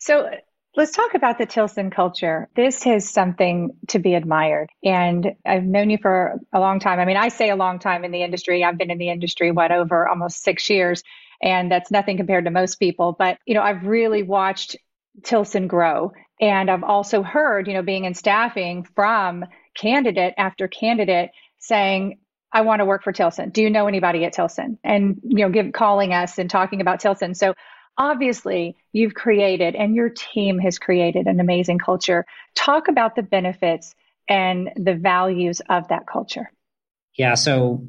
So 0.06 0.30
Let's 0.78 0.92
talk 0.92 1.14
about 1.14 1.38
the 1.38 1.46
Tilson 1.46 1.90
culture. 1.90 2.50
This 2.54 2.86
is 2.86 3.10
something 3.10 3.78
to 3.88 4.00
be 4.00 4.14
admired. 4.14 4.70
And 4.84 5.34
I've 5.46 5.64
known 5.64 5.90
you 5.90 5.98
for 6.02 6.38
a 6.52 6.60
long 6.60 6.82
time. 6.82 7.00
I 7.00 7.06
mean, 7.06 7.16
I 7.16 7.30
say 7.30 7.50
a 7.50 7.56
long 7.56 7.80
time 7.80 8.04
in 8.04 8.12
the 8.12 8.24
industry. 8.24 8.62
I've 8.62 8.78
been 8.78 8.92
in 8.92 8.98
the 8.98 9.10
industry, 9.10 9.52
what, 9.52 9.72
over 9.72 10.06
almost 10.06 10.44
six 10.44 10.70
years. 10.70 11.02
And 11.42 11.72
that's 11.72 11.92
nothing 11.92 12.18
compared 12.18 12.44
to 12.44 12.52
most 12.52 12.76
people. 12.76 13.16
But, 13.18 13.38
you 13.46 13.54
know, 13.54 13.62
I've 13.62 13.86
really 13.86 14.22
watched 14.24 14.76
Tilson 15.24 15.68
grow. 15.68 16.12
And 16.42 16.70
I've 16.70 16.84
also 16.84 17.24
heard, 17.24 17.68
you 17.68 17.74
know, 17.74 17.82
being 17.82 18.04
in 18.04 18.14
staffing 18.14 18.84
from 18.96 19.46
candidate 19.76 20.34
after 20.38 20.68
candidate 20.68 21.30
saying, 21.58 22.20
I 22.52 22.62
want 22.62 22.80
to 22.80 22.86
work 22.86 23.04
for 23.04 23.14
Tilson. 23.14 23.50
Do 23.50 23.62
you 23.62 23.70
know 23.70 23.88
anybody 23.88 24.26
at 24.26 24.34
Tilson? 24.34 24.78
And 24.84 25.20
you 25.24 25.40
know, 25.40 25.50
give 25.50 25.72
calling 25.74 26.14
us 26.14 26.38
and 26.38 26.50
talking 26.50 26.82
about 26.82 27.00
Tilson. 27.00 27.34
So 27.34 27.54
obviously 27.98 28.76
you've 28.92 29.14
created 29.14 29.76
and 29.76 29.96
your 29.96 30.10
team 30.10 30.60
has 30.60 30.80
created 30.80 31.28
an 31.28 31.40
amazing 31.40 31.80
culture. 31.80 32.26
Talk 32.56 32.88
about 32.88 33.16
the 33.16 33.24
benefits 33.24 33.96
and 34.28 34.72
the 34.76 34.96
values 34.96 35.62
of 35.70 35.88
that 35.90 36.08
culture. 36.08 36.52
Yeah. 37.18 37.36
So 37.36 37.88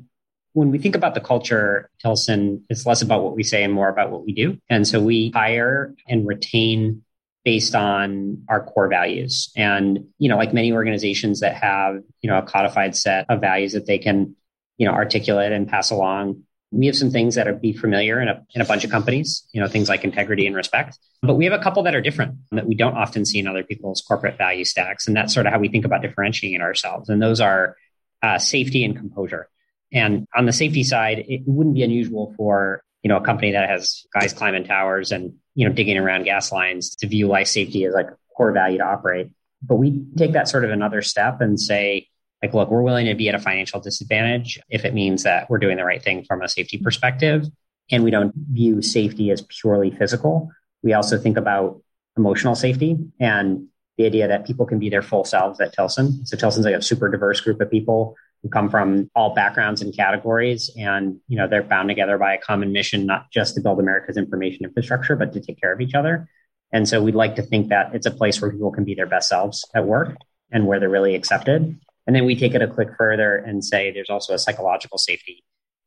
when 0.52 0.70
we 0.70 0.78
think 0.78 0.96
about 0.96 1.14
the 1.14 1.20
culture, 1.20 1.90
Tilson, 2.00 2.64
it's 2.70 2.86
less 2.86 3.02
about 3.02 3.22
what 3.22 3.36
we 3.36 3.42
say 3.42 3.62
and 3.62 3.72
more 3.72 3.88
about 3.88 4.10
what 4.10 4.24
we 4.24 4.32
do. 4.32 4.58
And 4.70 4.86
so 4.86 5.02
we 5.02 5.30
hire 5.34 5.94
and 6.08 6.26
retain 6.26 7.02
based 7.44 7.74
on 7.74 8.42
our 8.48 8.64
core 8.64 8.88
values. 8.88 9.52
And, 9.54 10.08
you 10.18 10.28
know, 10.28 10.36
like 10.36 10.52
many 10.52 10.72
organizations 10.72 11.40
that 11.40 11.54
have, 11.54 12.02
you 12.20 12.30
know, 12.30 12.38
a 12.38 12.42
codified 12.42 12.96
set 12.96 13.26
of 13.28 13.40
values 13.40 13.74
that 13.74 13.86
they 13.86 13.98
can, 13.98 14.34
you 14.78 14.86
know, 14.86 14.92
articulate 14.92 15.52
and 15.52 15.68
pass 15.68 15.90
along, 15.90 16.42
we 16.76 16.86
have 16.86 16.96
some 16.96 17.10
things 17.10 17.34
that 17.34 17.48
are 17.48 17.54
be 17.54 17.72
familiar 17.72 18.20
in 18.20 18.28
a, 18.28 18.44
in 18.54 18.60
a 18.60 18.64
bunch 18.64 18.84
of 18.84 18.90
companies, 18.90 19.46
you 19.52 19.60
know, 19.60 19.68
things 19.68 19.88
like 19.88 20.04
integrity 20.04 20.46
and 20.46 20.54
respect. 20.54 20.98
But 21.22 21.34
we 21.34 21.44
have 21.44 21.58
a 21.58 21.62
couple 21.62 21.82
that 21.84 21.94
are 21.94 22.00
different 22.00 22.36
that 22.52 22.66
we 22.66 22.74
don't 22.74 22.96
often 22.96 23.24
see 23.24 23.38
in 23.38 23.46
other 23.46 23.64
people's 23.64 24.02
corporate 24.06 24.38
value 24.38 24.64
stacks. 24.64 25.06
And 25.06 25.16
that's 25.16 25.34
sort 25.34 25.46
of 25.46 25.52
how 25.52 25.58
we 25.58 25.68
think 25.68 25.84
about 25.84 26.02
differentiating 26.02 26.60
ourselves. 26.60 27.08
And 27.08 27.22
those 27.22 27.40
are 27.40 27.76
uh, 28.22 28.38
safety 28.38 28.84
and 28.84 28.96
composure. 28.96 29.48
And 29.92 30.26
on 30.34 30.46
the 30.46 30.52
safety 30.52 30.82
side, 30.82 31.24
it 31.28 31.42
wouldn't 31.46 31.74
be 31.74 31.82
unusual 31.82 32.34
for, 32.36 32.82
you 33.02 33.08
know, 33.08 33.16
a 33.16 33.24
company 33.24 33.52
that 33.52 33.68
has 33.68 34.04
guys 34.12 34.32
climbing 34.32 34.64
towers 34.64 35.12
and, 35.12 35.34
you 35.54 35.68
know, 35.68 35.74
digging 35.74 35.96
around 35.96 36.24
gas 36.24 36.52
lines 36.52 36.94
to 36.96 37.06
view 37.06 37.28
life 37.28 37.46
safety 37.46 37.84
as 37.84 37.94
like 37.94 38.08
a 38.08 38.16
core 38.36 38.52
value 38.52 38.78
to 38.78 38.84
operate. 38.84 39.30
But 39.62 39.76
we 39.76 40.04
take 40.16 40.32
that 40.32 40.48
sort 40.48 40.64
of 40.64 40.70
another 40.70 41.02
step 41.02 41.40
and 41.40 41.58
say, 41.58 42.08
like, 42.46 42.54
look, 42.54 42.70
we're 42.70 42.82
willing 42.82 43.06
to 43.06 43.14
be 43.14 43.28
at 43.28 43.34
a 43.34 43.38
financial 43.38 43.80
disadvantage 43.80 44.60
if 44.68 44.84
it 44.84 44.94
means 44.94 45.24
that 45.24 45.50
we're 45.50 45.58
doing 45.58 45.76
the 45.76 45.84
right 45.84 46.02
thing 46.02 46.24
from 46.24 46.42
a 46.42 46.48
safety 46.48 46.78
perspective. 46.78 47.46
And 47.90 48.04
we 48.04 48.10
don't 48.10 48.32
view 48.34 48.82
safety 48.82 49.30
as 49.30 49.42
purely 49.42 49.90
physical. 49.90 50.50
We 50.82 50.92
also 50.92 51.18
think 51.18 51.36
about 51.36 51.82
emotional 52.16 52.54
safety 52.54 52.96
and 53.20 53.66
the 53.96 54.06
idea 54.06 54.28
that 54.28 54.46
people 54.46 54.66
can 54.66 54.78
be 54.78 54.90
their 54.90 55.02
full 55.02 55.24
selves 55.24 55.60
at 55.60 55.72
Tilson. 55.72 56.26
So 56.26 56.36
Tilson's 56.36 56.66
like 56.66 56.74
a 56.74 56.82
super 56.82 57.08
diverse 57.08 57.40
group 57.40 57.60
of 57.60 57.70
people 57.70 58.14
who 58.42 58.48
come 58.48 58.68
from 58.68 59.10
all 59.14 59.34
backgrounds 59.34 59.82
and 59.82 59.94
categories. 59.96 60.70
And, 60.76 61.18
you 61.28 61.38
know, 61.38 61.48
they're 61.48 61.62
bound 61.62 61.88
together 61.88 62.18
by 62.18 62.34
a 62.34 62.38
common 62.38 62.72
mission, 62.72 63.06
not 63.06 63.30
just 63.32 63.54
to 63.54 63.60
build 63.60 63.80
America's 63.80 64.16
information 64.16 64.64
infrastructure, 64.64 65.16
but 65.16 65.32
to 65.32 65.40
take 65.40 65.60
care 65.60 65.72
of 65.72 65.80
each 65.80 65.94
other. 65.94 66.28
And 66.72 66.88
so 66.88 67.02
we'd 67.02 67.14
like 67.14 67.36
to 67.36 67.42
think 67.42 67.68
that 67.68 67.94
it's 67.94 68.06
a 68.06 68.10
place 68.10 68.40
where 68.40 68.50
people 68.50 68.72
can 68.72 68.84
be 68.84 68.94
their 68.94 69.06
best 69.06 69.28
selves 69.28 69.64
at 69.74 69.86
work 69.86 70.16
and 70.50 70.66
where 70.66 70.78
they're 70.78 70.88
really 70.88 71.14
accepted. 71.14 71.78
And 72.06 72.14
then 72.14 72.24
we 72.24 72.36
take 72.36 72.54
it 72.54 72.62
a 72.62 72.68
click 72.68 72.90
further 72.96 73.36
and 73.36 73.64
say 73.64 73.90
there's 73.90 74.10
also 74.10 74.34
a 74.34 74.38
psychological 74.38 74.98
safety 74.98 75.42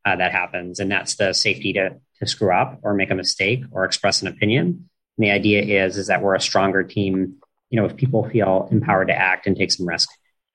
uh, 0.05 0.15
that 0.15 0.31
happens, 0.31 0.79
and 0.79 0.91
that's 0.91 1.15
the 1.15 1.33
safety 1.33 1.73
to 1.73 1.99
to 2.19 2.27
screw 2.27 2.53
up 2.53 2.79
or 2.83 2.93
make 2.93 3.11
a 3.11 3.15
mistake 3.15 3.63
or 3.71 3.85
express 3.85 4.21
an 4.21 4.27
opinion. 4.27 4.89
And 5.17 5.25
the 5.25 5.31
idea 5.31 5.85
is 5.85 5.97
is 5.97 6.07
that 6.07 6.21
we're 6.21 6.35
a 6.35 6.41
stronger 6.41 6.83
team. 6.83 7.37
You 7.69 7.79
know, 7.79 7.85
if 7.85 7.95
people 7.95 8.27
feel 8.29 8.67
empowered 8.71 9.09
to 9.09 9.13
act 9.15 9.45
and 9.47 9.55
take 9.55 9.71
some 9.71 9.87
risk, 9.87 10.09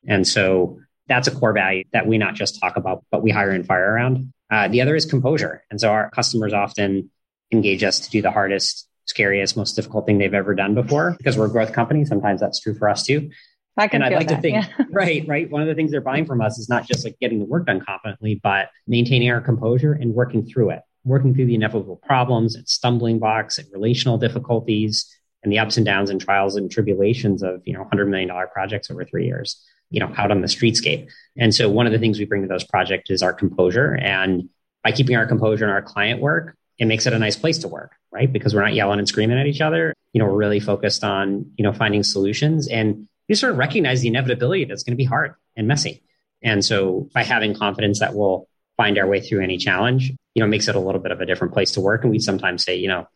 and 0.06 0.26
so 0.26 0.80
that's 1.08 1.28
a 1.28 1.30
core 1.30 1.52
value 1.52 1.84
that 1.92 2.06
we 2.06 2.18
not 2.18 2.34
just 2.34 2.60
talk 2.60 2.76
about, 2.76 3.04
but 3.10 3.22
we 3.22 3.30
hire 3.30 3.50
and 3.50 3.66
fire 3.66 3.92
around. 3.92 4.32
Uh, 4.50 4.68
the 4.68 4.80
other 4.80 4.94
is 4.96 5.06
composure, 5.06 5.62
and 5.70 5.80
so 5.80 5.90
our 5.90 6.10
customers 6.10 6.52
often 6.52 7.10
engage 7.52 7.84
us 7.84 8.00
to 8.00 8.10
do 8.10 8.22
the 8.22 8.30
hardest, 8.30 8.88
scariest, 9.06 9.56
most 9.56 9.76
difficult 9.76 10.06
thing 10.06 10.18
they've 10.18 10.34
ever 10.34 10.54
done 10.54 10.74
before 10.74 11.14
because 11.18 11.36
we're 11.36 11.46
a 11.46 11.50
growth 11.50 11.72
company. 11.72 12.04
Sometimes 12.04 12.40
that's 12.40 12.60
true 12.60 12.74
for 12.74 12.88
us 12.88 13.04
too. 13.04 13.30
I 13.76 13.88
can 13.88 14.02
and 14.02 14.14
I'd 14.14 14.16
like 14.16 14.28
that, 14.28 14.36
to 14.36 14.40
think, 14.40 14.56
yeah. 14.56 14.84
right, 14.90 15.26
right. 15.26 15.50
One 15.50 15.62
of 15.62 15.68
the 15.68 15.74
things 15.74 15.90
they're 15.90 16.00
buying 16.00 16.26
from 16.26 16.40
us 16.40 16.58
is 16.58 16.68
not 16.68 16.86
just 16.86 17.04
like 17.04 17.18
getting 17.20 17.40
the 17.40 17.44
work 17.44 17.66
done 17.66 17.80
confidently, 17.80 18.40
but 18.40 18.70
maintaining 18.86 19.30
our 19.30 19.40
composure 19.40 19.92
and 19.92 20.14
working 20.14 20.46
through 20.46 20.70
it, 20.70 20.82
working 21.04 21.34
through 21.34 21.46
the 21.46 21.56
inevitable 21.56 21.96
problems 21.96 22.54
and 22.54 22.68
stumbling 22.68 23.18
blocks 23.18 23.58
and 23.58 23.66
relational 23.72 24.16
difficulties 24.16 25.12
and 25.42 25.52
the 25.52 25.58
ups 25.58 25.76
and 25.76 25.84
downs 25.84 26.08
and 26.08 26.20
trials 26.20 26.56
and 26.56 26.70
tribulations 26.70 27.42
of, 27.42 27.62
you 27.64 27.74
know, 27.74 27.84
$100 27.92 28.08
million 28.08 28.30
projects 28.52 28.90
over 28.90 29.04
three 29.04 29.26
years, 29.26 29.60
you 29.90 29.98
know, 29.98 30.12
out 30.16 30.30
on 30.30 30.40
the 30.40 30.46
streetscape. 30.46 31.10
And 31.36 31.52
so 31.52 31.68
one 31.68 31.86
of 31.86 31.92
the 31.92 31.98
things 31.98 32.18
we 32.18 32.24
bring 32.26 32.42
to 32.42 32.48
those 32.48 32.64
projects 32.64 33.10
is 33.10 33.22
our 33.22 33.32
composure. 33.32 33.94
And 33.94 34.48
by 34.84 34.92
keeping 34.92 35.16
our 35.16 35.26
composure 35.26 35.64
in 35.64 35.70
our 35.70 35.82
client 35.82 36.20
work, 36.20 36.56
it 36.78 36.86
makes 36.86 37.06
it 37.06 37.12
a 37.12 37.18
nice 37.18 37.36
place 37.36 37.58
to 37.58 37.68
work, 37.68 37.92
right? 38.12 38.32
Because 38.32 38.54
we're 38.54 38.62
not 38.62 38.74
yelling 38.74 38.98
and 38.98 39.08
screaming 39.08 39.38
at 39.38 39.46
each 39.46 39.60
other. 39.60 39.94
You 40.12 40.20
know, 40.20 40.26
we're 40.26 40.38
really 40.38 40.60
focused 40.60 41.04
on, 41.04 41.52
you 41.56 41.62
know, 41.62 41.72
finding 41.72 42.02
solutions 42.02 42.68
and 42.68 43.08
you 43.28 43.34
sort 43.34 43.52
of 43.52 43.58
recognize 43.58 44.00
the 44.00 44.08
inevitability 44.08 44.64
that's 44.64 44.82
going 44.82 44.92
to 44.92 44.96
be 44.96 45.04
hard 45.04 45.34
and 45.56 45.66
messy. 45.66 46.02
And 46.42 46.64
so 46.64 47.08
by 47.14 47.24
having 47.24 47.54
confidence 47.54 48.00
that 48.00 48.14
we'll 48.14 48.48
find 48.76 48.98
our 48.98 49.06
way 49.06 49.20
through 49.20 49.42
any 49.42 49.56
challenge, 49.56 50.12
you 50.34 50.42
know, 50.42 50.46
makes 50.46 50.68
it 50.68 50.74
a 50.74 50.80
little 50.80 51.00
bit 51.00 51.12
of 51.12 51.20
a 51.20 51.26
different 51.26 51.54
place 51.54 51.72
to 51.72 51.80
work. 51.80 52.02
And 52.02 52.10
we 52.10 52.18
sometimes 52.18 52.64
say, 52.64 52.76
you 52.76 52.88
know, 52.88 53.08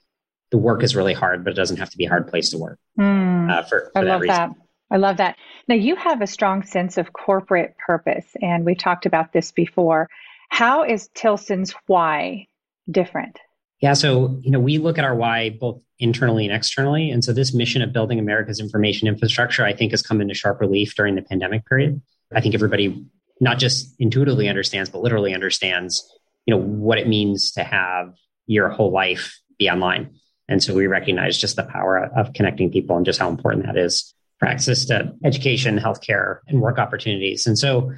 the 0.50 0.58
work 0.58 0.82
is 0.82 0.96
really 0.96 1.12
hard, 1.12 1.44
but 1.44 1.52
it 1.52 1.56
doesn't 1.56 1.76
have 1.78 1.90
to 1.90 1.98
be 1.98 2.06
a 2.06 2.08
hard 2.08 2.28
place 2.28 2.50
to 2.50 2.58
work. 2.58 2.78
Mm, 2.98 3.50
uh, 3.50 3.62
for, 3.64 3.90
for 3.92 3.98
I 3.98 4.02
love 4.02 4.22
that, 4.22 4.28
that. 4.28 4.50
I 4.90 4.96
love 4.96 5.18
that. 5.18 5.36
Now 5.66 5.74
you 5.74 5.96
have 5.96 6.22
a 6.22 6.26
strong 6.26 6.62
sense 6.62 6.96
of 6.96 7.12
corporate 7.12 7.76
purpose, 7.76 8.26
and 8.40 8.64
we've 8.64 8.78
talked 8.78 9.04
about 9.04 9.32
this 9.32 9.52
before. 9.52 10.08
How 10.48 10.84
is 10.84 11.10
Tilson's 11.14 11.74
why 11.86 12.46
different? 12.90 13.38
Yeah, 13.80 13.92
so 13.92 14.38
you 14.42 14.50
know, 14.50 14.58
we 14.60 14.78
look 14.78 14.98
at 14.98 15.04
our 15.04 15.14
why 15.14 15.50
both 15.50 15.80
internally 15.98 16.46
and 16.46 16.54
externally. 16.54 17.10
And 17.10 17.24
so 17.24 17.32
this 17.32 17.54
mission 17.54 17.82
of 17.82 17.92
building 17.92 18.18
America's 18.18 18.60
information 18.60 19.08
infrastructure, 19.08 19.64
I 19.64 19.72
think, 19.72 19.92
has 19.92 20.02
come 20.02 20.20
into 20.20 20.34
sharp 20.34 20.60
relief 20.60 20.94
during 20.94 21.14
the 21.14 21.22
pandemic 21.22 21.66
period. 21.66 22.00
I 22.34 22.40
think 22.40 22.54
everybody 22.54 23.04
not 23.40 23.58
just 23.58 23.94
intuitively 23.98 24.48
understands, 24.48 24.90
but 24.90 25.00
literally 25.02 25.34
understands, 25.34 26.08
you 26.44 26.54
know, 26.54 26.60
what 26.60 26.98
it 26.98 27.08
means 27.08 27.52
to 27.52 27.64
have 27.64 28.14
your 28.46 28.68
whole 28.68 28.90
life 28.90 29.40
be 29.58 29.70
online. 29.70 30.18
And 30.48 30.62
so 30.62 30.74
we 30.74 30.86
recognize 30.86 31.38
just 31.38 31.56
the 31.56 31.64
power 31.64 32.10
of 32.16 32.32
connecting 32.32 32.70
people 32.70 32.96
and 32.96 33.04
just 33.04 33.18
how 33.18 33.28
important 33.28 33.66
that 33.66 33.76
is 33.76 34.14
for 34.38 34.48
access 34.48 34.86
to 34.86 35.12
education, 35.24 35.78
healthcare, 35.78 36.38
and 36.48 36.60
work 36.60 36.78
opportunities. 36.78 37.46
And 37.46 37.58
so 37.58 37.92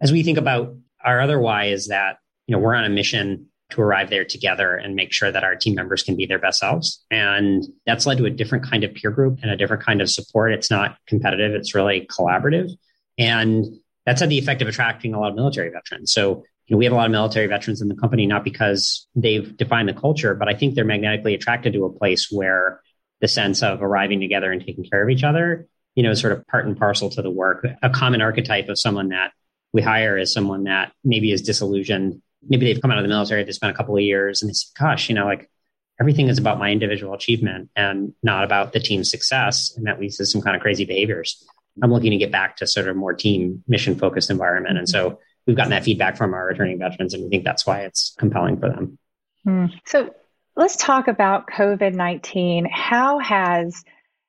as 0.00 0.10
we 0.10 0.22
think 0.22 0.38
about 0.38 0.74
our 1.04 1.20
other 1.20 1.38
why 1.38 1.66
is 1.66 1.88
that, 1.88 2.18
you 2.46 2.54
know, 2.54 2.60
we're 2.60 2.74
on 2.74 2.84
a 2.84 2.88
mission 2.88 3.46
to 3.70 3.80
arrive 3.80 4.10
there 4.10 4.24
together 4.24 4.76
and 4.76 4.94
make 4.94 5.12
sure 5.12 5.30
that 5.30 5.44
our 5.44 5.56
team 5.56 5.74
members 5.74 6.02
can 6.02 6.16
be 6.16 6.26
their 6.26 6.38
best 6.38 6.60
selves. 6.60 7.04
And 7.10 7.64
that's 7.84 8.06
led 8.06 8.18
to 8.18 8.26
a 8.26 8.30
different 8.30 8.64
kind 8.64 8.84
of 8.84 8.94
peer 8.94 9.10
group 9.10 9.40
and 9.42 9.50
a 9.50 9.56
different 9.56 9.84
kind 9.84 10.00
of 10.00 10.10
support. 10.10 10.52
It's 10.52 10.70
not 10.70 10.96
competitive, 11.06 11.52
it's 11.52 11.74
really 11.74 12.06
collaborative. 12.06 12.70
And 13.18 13.66
that's 14.04 14.20
had 14.20 14.30
the 14.30 14.38
effect 14.38 14.62
of 14.62 14.68
attracting 14.68 15.14
a 15.14 15.20
lot 15.20 15.30
of 15.30 15.36
military 15.36 15.70
veterans. 15.70 16.12
So, 16.12 16.44
you 16.66 16.74
know, 16.74 16.78
we 16.78 16.84
have 16.84 16.92
a 16.92 16.96
lot 16.96 17.06
of 17.06 17.12
military 17.12 17.48
veterans 17.48 17.80
in 17.82 17.88
the 17.88 17.96
company, 17.96 18.26
not 18.26 18.44
because 18.44 19.06
they've 19.16 19.56
defined 19.56 19.88
the 19.88 19.94
culture, 19.94 20.34
but 20.34 20.48
I 20.48 20.54
think 20.54 20.74
they're 20.74 20.84
magnetically 20.84 21.34
attracted 21.34 21.72
to 21.72 21.84
a 21.84 21.92
place 21.92 22.28
where 22.30 22.80
the 23.20 23.28
sense 23.28 23.62
of 23.62 23.82
arriving 23.82 24.20
together 24.20 24.52
and 24.52 24.64
taking 24.64 24.84
care 24.84 25.02
of 25.02 25.10
each 25.10 25.24
other, 25.24 25.66
you 25.94 26.02
know, 26.02 26.10
is 26.10 26.20
sort 26.20 26.32
of 26.32 26.46
part 26.46 26.66
and 26.66 26.76
parcel 26.76 27.10
to 27.10 27.22
the 27.22 27.30
work. 27.30 27.66
A 27.82 27.90
common 27.90 28.20
archetype 28.20 28.68
of 28.68 28.78
someone 28.78 29.08
that 29.08 29.32
we 29.72 29.82
hire 29.82 30.16
is 30.16 30.32
someone 30.32 30.64
that 30.64 30.92
maybe 31.02 31.32
is 31.32 31.42
disillusioned 31.42 32.22
maybe 32.48 32.66
they've 32.66 32.80
come 32.80 32.90
out 32.90 32.98
of 32.98 33.04
the 33.04 33.08
military, 33.08 33.44
they 33.44 33.52
spent 33.52 33.72
a 33.72 33.76
couple 33.76 33.96
of 33.96 34.02
years 34.02 34.42
and 34.42 34.48
they 34.48 34.54
say, 34.54 34.66
gosh, 34.78 35.08
you 35.08 35.14
know, 35.14 35.24
like 35.24 35.50
everything 36.00 36.28
is 36.28 36.38
about 36.38 36.58
my 36.58 36.70
individual 36.70 37.14
achievement 37.14 37.70
and 37.76 38.12
not 38.22 38.44
about 38.44 38.72
the 38.72 38.80
team's 38.80 39.10
success. 39.10 39.72
And 39.76 39.86
that 39.86 40.00
leads 40.00 40.16
to 40.16 40.26
some 40.26 40.42
kind 40.42 40.56
of 40.56 40.62
crazy 40.62 40.84
behaviors. 40.84 41.44
I'm 41.82 41.92
looking 41.92 42.10
to 42.10 42.16
get 42.16 42.32
back 42.32 42.56
to 42.56 42.66
sort 42.66 42.88
of 42.88 42.96
more 42.96 43.14
team 43.14 43.62
mission 43.68 43.96
focused 43.96 44.30
environment. 44.30 44.78
And 44.78 44.88
so 44.88 45.18
we've 45.46 45.56
gotten 45.56 45.70
that 45.70 45.84
feedback 45.84 46.16
from 46.16 46.34
our 46.34 46.46
returning 46.46 46.78
veterans, 46.78 47.14
and 47.14 47.22
we 47.22 47.28
think 47.28 47.44
that's 47.44 47.66
why 47.66 47.82
it's 47.82 48.14
compelling 48.18 48.58
for 48.58 48.68
them. 48.68 48.98
Hmm. 49.44 49.66
So 49.84 50.14
let's 50.56 50.76
talk 50.76 51.08
about 51.08 51.48
COVID 51.48 51.94
19. 51.94 52.68
How 52.70 53.18
has 53.18 53.84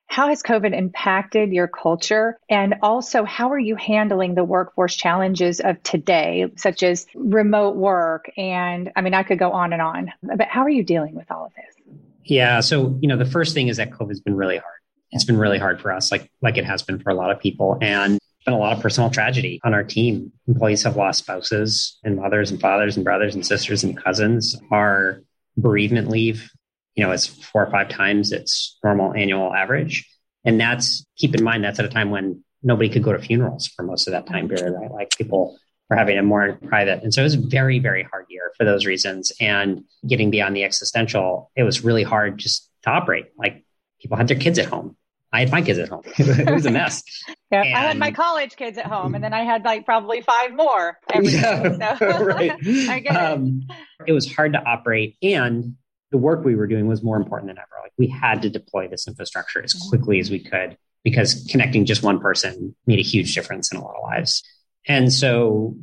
how 0.07 0.29
has 0.29 0.41
COVID 0.41 0.75
impacted 0.77 1.51
your 1.51 1.67
culture? 1.67 2.39
And 2.49 2.75
also, 2.81 3.23
how 3.23 3.51
are 3.51 3.59
you 3.59 3.75
handling 3.75 4.35
the 4.35 4.43
workforce 4.43 4.95
challenges 4.95 5.59
of 5.59 5.81
today, 5.83 6.51
such 6.55 6.81
as 6.81 7.05
remote 7.13 7.75
work? 7.75 8.31
And 8.37 8.91
I 8.95 9.01
mean, 9.01 9.13
I 9.13 9.23
could 9.23 9.39
go 9.39 9.51
on 9.51 9.73
and 9.73 9.81
on, 9.81 10.11
but 10.23 10.47
how 10.47 10.61
are 10.61 10.69
you 10.69 10.83
dealing 10.83 11.13
with 11.13 11.29
all 11.29 11.45
of 11.45 11.51
this? 11.55 11.99
Yeah. 12.23 12.61
So, 12.61 12.97
you 13.01 13.07
know, 13.07 13.17
the 13.17 13.25
first 13.25 13.53
thing 13.53 13.67
is 13.67 13.77
that 13.77 13.91
COVID's 13.91 14.21
been 14.21 14.35
really 14.35 14.57
hard. 14.57 14.79
It's 15.11 15.23
been 15.23 15.37
really 15.37 15.59
hard 15.59 15.79
for 15.79 15.91
us, 15.93 16.11
like, 16.11 16.29
like 16.41 16.57
it 16.57 16.65
has 16.65 16.83
been 16.83 16.99
for 16.99 17.09
a 17.09 17.15
lot 17.15 17.31
of 17.31 17.39
people. 17.39 17.77
And 17.81 18.19
been 18.47 18.53
a 18.53 18.57
lot 18.57 18.75
of 18.75 18.81
personal 18.81 19.09
tragedy 19.09 19.59
on 19.65 19.73
our 19.73 19.83
team. 19.83 20.31
Employees 20.47 20.83
have 20.83 20.95
lost 20.95 21.19
spouses 21.19 21.99
and 22.05 22.15
mothers 22.15 22.49
and 22.49 22.61
fathers 22.61 22.95
and 22.95 23.03
brothers 23.03 23.35
and 23.35 23.45
sisters 23.45 23.83
and 23.83 24.01
cousins. 24.01 24.55
Our 24.71 25.21
bereavement 25.57 26.07
leave 26.07 26.49
you 26.97 27.03
know, 27.03 27.11
it's 27.11 27.27
four 27.27 27.65
or 27.65 27.71
five 27.71 27.89
times 27.89 28.31
its 28.31 28.77
normal 28.83 29.13
annual 29.13 29.53
average. 29.53 30.09
And 30.43 30.59
that's 30.59 31.05
keep 31.15 31.35
in 31.35 31.43
mind 31.43 31.63
that's 31.63 31.79
at 31.79 31.85
a 31.85 31.89
time 31.89 32.09
when 32.09 32.43
nobody 32.63 32.89
could 32.89 33.03
go 33.03 33.13
to 33.13 33.19
funerals 33.19 33.67
for 33.67 33.83
most 33.83 34.07
of 34.07 34.11
that 34.11 34.25
time 34.25 34.49
period, 34.49 34.73
right? 34.73 34.91
Like 34.91 35.15
people 35.15 35.57
were 35.89 35.95
having 35.95 36.17
a 36.17 36.23
more 36.23 36.43
in 36.43 36.67
private. 36.67 37.03
And 37.03 37.13
so 37.13 37.21
it 37.21 37.25
was 37.25 37.35
a 37.35 37.39
very, 37.39 37.77
very 37.79 38.03
hard 38.03 38.25
year 38.29 38.51
for 38.57 38.65
those 38.65 38.85
reasons. 38.85 39.31
And 39.39 39.83
getting 40.07 40.31
beyond 40.31 40.55
the 40.55 40.63
existential, 40.63 41.51
it 41.55 41.63
was 41.63 41.83
really 41.83 42.03
hard 42.03 42.39
just 42.39 42.69
to 42.83 42.89
operate. 42.89 43.27
Like 43.37 43.63
people 44.01 44.17
had 44.17 44.27
their 44.27 44.37
kids 44.37 44.57
at 44.57 44.65
home. 44.65 44.97
I 45.31 45.41
had 45.41 45.51
my 45.51 45.61
kids 45.61 45.77
at 45.77 45.89
home. 45.89 46.01
it 46.17 46.51
was 46.51 46.65
a 46.65 46.71
mess. 46.71 47.03
yeah, 47.51 47.61
and, 47.61 47.75
I 47.75 47.81
had 47.81 47.97
my 47.97 48.11
college 48.11 48.55
kids 48.55 48.77
at 48.77 48.85
home, 48.85 49.13
and 49.13 49.21
then 49.21 49.33
I 49.33 49.43
had 49.43 49.65
like 49.65 49.85
probably 49.85 50.21
five 50.21 50.55
more. 50.55 50.97
Every 51.11 51.27
yeah, 51.33 51.97
so. 51.97 52.23
right. 52.23 52.53
I 52.65 52.99
get 52.99 53.15
um, 53.15 53.63
it. 53.99 54.07
it 54.07 54.13
was 54.13 54.33
hard 54.33 54.53
to 54.53 54.63
operate, 54.63 55.17
and 55.21 55.75
the 56.11 56.17
work 56.17 56.43
we 56.43 56.55
were 56.55 56.67
doing 56.67 56.87
was 56.87 57.03
more 57.03 57.17
important 57.17 57.49
than 57.49 57.57
ever. 57.57 57.81
Like 57.81 57.91
we 57.97 58.07
had 58.07 58.41
to 58.43 58.49
deploy 58.49 58.87
this 58.87 59.07
infrastructure 59.07 59.61
as 59.63 59.73
quickly 59.73 60.19
as 60.19 60.31
we 60.31 60.39
could 60.39 60.77
because 61.03 61.45
connecting 61.49 61.85
just 61.85 62.03
one 62.03 62.19
person 62.19 62.75
made 62.85 62.99
a 62.99 63.03
huge 63.03 63.35
difference 63.35 63.71
in 63.71 63.77
a 63.77 63.83
lot 63.83 63.95
of 63.95 64.03
lives. 64.03 64.43
And 64.87 65.11
so, 65.11 65.75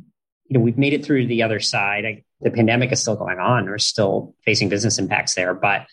you 0.47 0.57
know, 0.57 0.59
we've 0.59 0.77
made 0.77 0.93
it 0.93 1.05
through 1.05 1.23
to 1.23 1.27
the 1.27 1.43
other 1.43 1.59
side. 1.59 2.05
I, 2.05 2.23
the 2.41 2.51
pandemic 2.51 2.91
is 2.91 3.01
still 3.01 3.15
going 3.15 3.39
on. 3.39 3.65
We're 3.65 3.77
still 3.77 4.35
facing 4.43 4.69
business 4.69 4.99
impacts 4.99 5.35
there, 5.35 5.53
but 5.53 5.85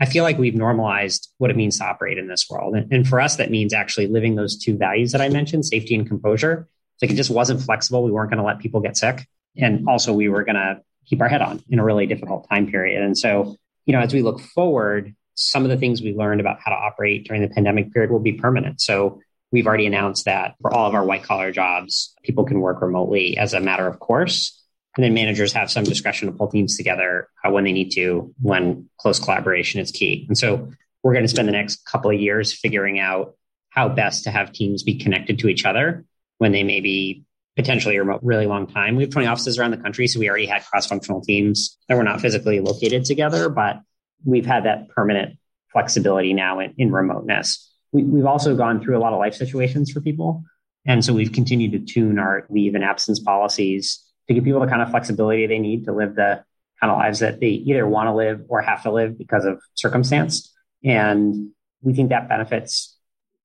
I 0.00 0.06
feel 0.06 0.22
like 0.22 0.38
we've 0.38 0.54
normalized 0.54 1.32
what 1.38 1.50
it 1.50 1.56
means 1.56 1.78
to 1.78 1.84
operate 1.84 2.18
in 2.18 2.28
this 2.28 2.46
world. 2.48 2.76
And, 2.76 2.92
and 2.92 3.08
for 3.08 3.20
us, 3.20 3.36
that 3.36 3.50
means 3.50 3.72
actually 3.72 4.06
living 4.06 4.36
those 4.36 4.56
two 4.56 4.76
values 4.76 5.12
that 5.12 5.20
I 5.20 5.28
mentioned, 5.28 5.64
safety 5.64 5.94
and 5.94 6.06
composure. 6.06 6.68
Like 7.02 7.10
it 7.10 7.16
just 7.16 7.30
wasn't 7.30 7.62
flexible. 7.62 8.04
We 8.04 8.12
weren't 8.12 8.30
going 8.30 8.38
to 8.38 8.46
let 8.46 8.58
people 8.58 8.80
get 8.80 8.96
sick. 8.96 9.26
And 9.56 9.88
also 9.88 10.12
we 10.12 10.28
were 10.28 10.44
going 10.44 10.56
to 10.56 10.80
keep 11.06 11.20
our 11.20 11.28
head 11.28 11.42
on 11.42 11.62
in 11.68 11.78
a 11.78 11.84
really 11.84 12.06
difficult 12.06 12.48
time 12.48 12.70
period. 12.70 13.02
And 13.02 13.16
so, 13.16 13.56
you 13.88 13.94
know, 13.94 14.00
as 14.00 14.12
we 14.12 14.20
look 14.20 14.40
forward, 14.40 15.16
some 15.34 15.64
of 15.64 15.70
the 15.70 15.78
things 15.78 16.02
we 16.02 16.14
learned 16.14 16.42
about 16.42 16.58
how 16.62 16.70
to 16.70 16.76
operate 16.76 17.26
during 17.26 17.40
the 17.40 17.48
pandemic 17.48 17.90
period 17.92 18.10
will 18.10 18.20
be 18.20 18.34
permanent. 18.34 18.82
So 18.82 19.22
we've 19.50 19.66
already 19.66 19.86
announced 19.86 20.26
that 20.26 20.56
for 20.60 20.72
all 20.72 20.86
of 20.86 20.94
our 20.94 21.04
white 21.04 21.22
collar 21.22 21.50
jobs, 21.50 22.14
people 22.22 22.44
can 22.44 22.60
work 22.60 22.82
remotely 22.82 23.38
as 23.38 23.54
a 23.54 23.60
matter 23.60 23.86
of 23.86 23.98
course. 23.98 24.62
And 24.96 25.04
then 25.04 25.14
managers 25.14 25.54
have 25.54 25.70
some 25.70 25.84
discretion 25.84 26.30
to 26.30 26.36
pull 26.36 26.48
teams 26.48 26.76
together 26.76 27.28
uh, 27.42 27.50
when 27.50 27.64
they 27.64 27.72
need 27.72 27.92
to, 27.92 28.34
when 28.42 28.90
close 28.98 29.18
collaboration 29.18 29.80
is 29.80 29.90
key. 29.90 30.26
And 30.28 30.36
so 30.36 30.70
we're 31.02 31.14
going 31.14 31.24
to 31.24 31.28
spend 31.28 31.48
the 31.48 31.52
next 31.52 31.86
couple 31.86 32.10
of 32.10 32.20
years 32.20 32.52
figuring 32.52 32.98
out 32.98 33.36
how 33.70 33.88
best 33.88 34.24
to 34.24 34.30
have 34.30 34.52
teams 34.52 34.82
be 34.82 34.96
connected 34.98 35.38
to 35.38 35.48
each 35.48 35.64
other 35.64 36.04
when 36.36 36.52
they 36.52 36.62
may 36.62 36.80
be 36.80 37.24
potentially 37.58 37.96
a 37.96 38.00
remote 38.04 38.20
really 38.22 38.46
long 38.46 38.68
time. 38.68 38.94
We 38.94 39.02
have 39.02 39.10
20 39.10 39.26
offices 39.26 39.58
around 39.58 39.72
the 39.72 39.78
country, 39.78 40.06
so 40.06 40.20
we 40.20 40.28
already 40.28 40.46
had 40.46 40.64
cross-functional 40.64 41.22
teams 41.22 41.76
that 41.88 41.96
were 41.96 42.04
not 42.04 42.20
physically 42.20 42.60
located 42.60 43.04
together, 43.04 43.48
but 43.48 43.80
we've 44.24 44.46
had 44.46 44.64
that 44.64 44.88
permanent 44.90 45.36
flexibility 45.72 46.34
now 46.34 46.60
in, 46.60 46.72
in 46.78 46.92
remoteness. 46.92 47.68
We, 47.90 48.04
we've 48.04 48.26
also 48.26 48.54
gone 48.54 48.80
through 48.80 48.96
a 48.96 49.00
lot 49.00 49.12
of 49.12 49.18
life 49.18 49.34
situations 49.34 49.90
for 49.90 50.00
people. 50.00 50.44
And 50.86 51.04
so 51.04 51.12
we've 51.12 51.32
continued 51.32 51.72
to 51.72 51.80
tune 51.80 52.20
our 52.20 52.46
leave 52.48 52.76
and 52.76 52.84
absence 52.84 53.18
policies 53.18 54.04
to 54.28 54.34
give 54.34 54.44
people 54.44 54.60
the 54.60 54.68
kind 54.68 54.80
of 54.80 54.90
flexibility 54.90 55.48
they 55.48 55.58
need 55.58 55.86
to 55.86 55.92
live 55.92 56.14
the 56.14 56.44
kind 56.80 56.92
of 56.92 56.98
lives 56.98 57.18
that 57.18 57.40
they 57.40 57.48
either 57.48 57.88
want 57.88 58.06
to 58.06 58.14
live 58.14 58.44
or 58.48 58.60
have 58.62 58.84
to 58.84 58.92
live 58.92 59.18
because 59.18 59.44
of 59.44 59.60
circumstance. 59.74 60.54
And 60.84 61.50
we 61.82 61.92
think 61.92 62.10
that 62.10 62.28
benefits, 62.28 62.96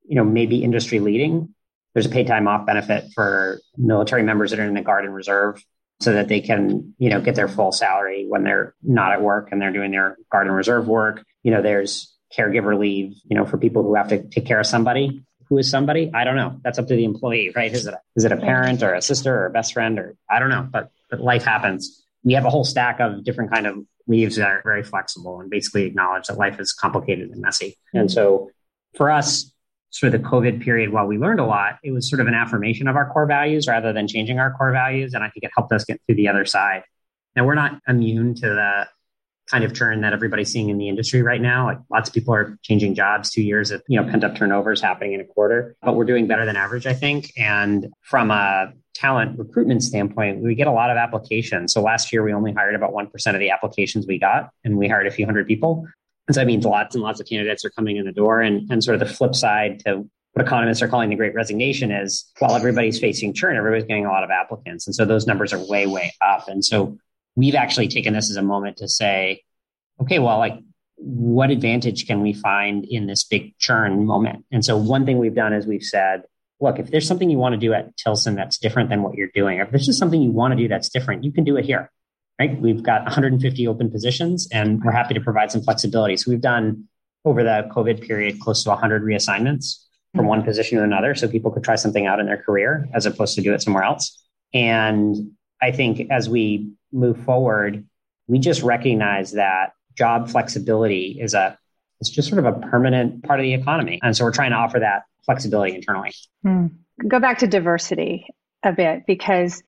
you 0.07 0.15
know, 0.15 0.23
maybe 0.23 0.63
industry 0.63 0.99
leading. 0.99 1.52
There's 1.93 2.05
a 2.05 2.09
paid 2.09 2.27
time 2.27 2.47
off 2.47 2.65
benefit 2.65 3.11
for 3.13 3.59
military 3.77 4.23
members 4.23 4.51
that 4.51 4.59
are 4.59 4.65
in 4.65 4.73
the 4.73 4.81
Guard 4.81 5.05
and 5.05 5.13
Reserve 5.13 5.63
so 5.99 6.13
that 6.13 6.27
they 6.27 6.41
can, 6.41 6.93
you 6.97 7.09
know, 7.09 7.21
get 7.21 7.35
their 7.35 7.47
full 7.47 7.71
salary 7.71 8.25
when 8.27 8.43
they're 8.43 8.75
not 8.81 9.13
at 9.13 9.21
work 9.21 9.49
and 9.51 9.61
they're 9.61 9.71
doing 9.71 9.91
their 9.91 10.17
Guard 10.31 10.47
and 10.47 10.55
Reserve 10.55 10.87
work. 10.87 11.23
You 11.43 11.51
know, 11.51 11.61
there's 11.61 12.13
caregiver 12.37 12.77
leave, 12.77 13.13
you 13.25 13.37
know, 13.37 13.45
for 13.45 13.57
people 13.57 13.83
who 13.83 13.95
have 13.95 14.09
to 14.09 14.23
take 14.23 14.45
care 14.45 14.59
of 14.59 14.65
somebody 14.65 15.23
who 15.53 15.59
is 15.59 15.69
somebody? 15.69 16.09
I 16.13 16.23
don't 16.23 16.35
know. 16.35 16.59
That's 16.63 16.79
up 16.79 16.87
to 16.87 16.95
the 16.95 17.03
employee, 17.03 17.51
right? 17.55 17.71
Is 17.71 17.85
it 17.85 17.93
a, 17.93 17.99
is 18.15 18.25
it 18.25 18.31
a 18.31 18.37
parent 18.37 18.81
or 18.81 18.95
a 18.95 19.01
sister 19.03 19.35
or 19.35 19.45
a 19.45 19.49
best 19.51 19.73
friend 19.73 19.99
or 19.99 20.15
I 20.27 20.39
don't 20.39 20.49
know, 20.49 20.67
but 20.69 20.89
but 21.11 21.19
life 21.19 21.43
happens. 21.43 22.03
We 22.23 22.33
have 22.33 22.45
a 22.45 22.49
whole 22.49 22.63
stack 22.63 22.99
of 22.99 23.23
different 23.23 23.51
kind 23.51 23.67
of 23.67 23.77
leaves 24.07 24.37
that 24.37 24.47
are 24.47 24.61
very 24.63 24.81
flexible 24.81 25.39
and 25.39 25.51
basically 25.51 25.83
acknowledge 25.83 26.25
that 26.25 26.39
life 26.39 26.59
is 26.59 26.73
complicated 26.73 27.29
and 27.29 27.39
messy. 27.39 27.77
And 27.93 28.11
so 28.11 28.49
for 28.95 29.11
us, 29.11 29.52
sort 29.93 30.13
of 30.13 30.21
the 30.21 30.27
COVID 30.27 30.61
period, 30.61 30.91
while 30.91 31.05
we 31.05 31.19
learned 31.19 31.39
a 31.39 31.45
lot, 31.45 31.77
it 31.83 31.91
was 31.91 32.09
sort 32.09 32.19
of 32.19 32.25
an 32.27 32.33
affirmation 32.33 32.87
of 32.87 32.95
our 32.95 33.09
core 33.11 33.27
values 33.27 33.67
rather 33.67 33.93
than 33.93 34.07
changing 34.07 34.39
our 34.39 34.51
core 34.51 34.71
values. 34.71 35.13
And 35.13 35.23
I 35.23 35.29
think 35.29 35.43
it 35.43 35.51
helped 35.55 35.71
us 35.71 35.85
get 35.85 36.01
through 36.05 36.15
the 36.15 36.27
other 36.27 36.45
side. 36.45 36.83
Now 37.35 37.45
we're 37.45 37.53
not 37.53 37.79
immune 37.87 38.33
to 38.35 38.41
the 38.41 38.87
kind 39.51 39.63
of 39.63 39.75
churn 39.75 40.01
that 40.01 40.13
everybody's 40.13 40.51
seeing 40.51 40.69
in 40.69 40.79
the 40.79 40.89
industry 40.89 41.21
right 41.21 41.41
now. 41.41 41.65
Like 41.67 41.77
lots 41.91 42.09
of 42.09 42.15
people 42.15 42.33
are 42.33 42.57
changing 42.63 42.95
jobs, 42.95 43.29
two 43.29 43.43
years 43.43 43.69
of, 43.69 43.83
you 43.87 44.01
know, 44.01 44.09
pent 44.09 44.23
up 44.23 44.35
turnover 44.35 44.71
is 44.71 44.81
happening 44.81 45.13
in 45.13 45.21
a 45.21 45.25
quarter, 45.25 45.75
but 45.83 45.95
we're 45.95 46.05
doing 46.05 46.25
better 46.25 46.45
than 46.45 46.55
average, 46.55 46.87
I 46.87 46.93
think. 46.93 47.31
And 47.37 47.93
from 48.01 48.31
a 48.31 48.73
talent 48.95 49.37
recruitment 49.37 49.83
standpoint, 49.83 50.41
we 50.41 50.55
get 50.55 50.65
a 50.65 50.71
lot 50.71 50.89
of 50.89 50.97
applications. 50.97 51.71
So 51.71 51.81
last 51.81 52.11
year 52.11 52.23
we 52.23 52.33
only 52.33 52.51
hired 52.51 52.73
about 52.73 52.93
1% 52.93 53.33
of 53.33 53.39
the 53.39 53.51
applications 53.51 54.07
we 54.07 54.17
got 54.17 54.49
and 54.63 54.77
we 54.77 54.87
hired 54.87 55.05
a 55.05 55.11
few 55.11 55.25
hundred 55.25 55.45
people. 55.45 55.85
And 56.27 56.35
so 56.35 56.41
that 56.41 56.47
means 56.47 56.65
lots 56.65 56.95
and 56.95 57.03
lots 57.03 57.19
of 57.19 57.27
candidates 57.27 57.65
are 57.65 57.69
coming 57.69 57.97
in 57.97 58.05
the 58.05 58.11
door. 58.11 58.41
And, 58.41 58.69
and 58.71 58.83
sort 58.83 59.01
of 59.01 59.07
the 59.07 59.13
flip 59.13 59.35
side 59.35 59.81
to 59.85 60.09
what 60.33 60.45
economists 60.45 60.81
are 60.81 60.87
calling 60.87 61.09
the 61.09 61.15
great 61.15 61.35
resignation 61.35 61.91
is 61.91 62.31
while 62.39 62.55
everybody's 62.55 62.99
facing 62.99 63.33
churn, 63.33 63.55
everybody's 63.55 63.85
getting 63.85 64.05
a 64.05 64.09
lot 64.09 64.23
of 64.23 64.29
applicants. 64.29 64.87
And 64.87 64.95
so 64.95 65.05
those 65.05 65.27
numbers 65.27 65.53
are 65.53 65.59
way, 65.67 65.85
way 65.85 66.13
up. 66.21 66.47
And 66.47 66.63
so 66.63 66.97
we've 67.35 67.55
actually 67.55 67.87
taken 67.87 68.13
this 68.13 68.29
as 68.31 68.37
a 68.37 68.41
moment 68.41 68.77
to 68.77 68.87
say, 68.87 69.43
okay, 70.01 70.19
well, 70.19 70.37
like 70.39 70.59
what 70.95 71.51
advantage 71.51 72.07
can 72.07 72.21
we 72.21 72.33
find 72.33 72.85
in 72.85 73.05
this 73.07 73.23
big 73.23 73.57
churn 73.59 74.05
moment? 74.05 74.45
And 74.51 74.63
so 74.63 74.77
one 74.77 75.05
thing 75.05 75.19
we've 75.19 75.35
done 75.35 75.53
is 75.53 75.67
we've 75.67 75.83
said, 75.83 76.23
look, 76.59 76.79
if 76.79 76.89
there's 76.89 77.07
something 77.07 77.29
you 77.29 77.37
want 77.37 77.53
to 77.53 77.59
do 77.59 77.73
at 77.73 77.95
Tilson 77.97 78.35
that's 78.35 78.57
different 78.57 78.89
than 78.89 79.03
what 79.03 79.15
you're 79.15 79.29
doing, 79.33 79.59
or 79.59 79.63
if 79.63 79.71
there's 79.71 79.85
just 79.85 79.99
something 79.99 80.21
you 80.21 80.31
want 80.31 80.53
to 80.53 80.57
do 80.57 80.67
that's 80.67 80.89
different, 80.89 81.23
you 81.23 81.31
can 81.31 81.43
do 81.43 81.57
it 81.57 81.65
here. 81.65 81.91
Right? 82.39 82.59
We've 82.59 82.81
got 82.81 83.03
150 83.03 83.67
open 83.67 83.91
positions 83.91 84.47
and 84.51 84.83
we're 84.83 84.91
happy 84.91 85.13
to 85.13 85.21
provide 85.21 85.51
some 85.51 85.61
flexibility. 85.61 86.17
So 86.17 86.31
we've 86.31 86.41
done 86.41 86.85
over 87.25 87.43
the 87.43 87.69
COVID 87.71 88.05
period 88.05 88.39
close 88.39 88.63
to 88.63 88.69
100 88.69 89.03
reassignments 89.03 89.83
from 90.15 90.27
one 90.27 90.43
position 90.43 90.77
to 90.77 90.83
another 90.83 91.15
so 91.15 91.27
people 91.27 91.51
could 91.51 91.63
try 91.63 91.75
something 91.75 92.05
out 92.05 92.19
in 92.19 92.25
their 92.25 92.41
career 92.41 92.87
as 92.93 93.05
opposed 93.05 93.35
to 93.35 93.41
do 93.41 93.53
it 93.53 93.61
somewhere 93.61 93.83
else. 93.83 94.23
And 94.53 95.31
I 95.61 95.71
think 95.71 96.09
as 96.11 96.29
we 96.29 96.71
move 96.91 97.23
forward, 97.23 97.85
we 98.27 98.39
just 98.39 98.61
recognize 98.61 99.31
that 99.33 99.73
job 99.95 100.29
flexibility 100.29 101.17
is 101.19 101.33
a 101.33 101.57
it's 101.99 102.09
just 102.09 102.27
sort 102.27 102.45
of 102.45 102.57
a 102.57 102.59
permanent 102.67 103.23
part 103.23 103.39
of 103.39 103.43
the 103.43 103.53
economy. 103.53 103.99
And 104.03 104.15
so 104.15 104.25
we're 104.25 104.31
trying 104.31 104.51
to 104.51 104.57
offer 104.57 104.79
that 104.79 105.03
flexibility 105.25 105.73
internally. 105.73 106.11
Hmm. 106.43 106.67
Go 107.07 107.19
back 107.19 107.37
to 107.39 107.47
diversity 107.47 108.27
a 108.61 108.73
bit 108.73 109.05
because 109.07 109.63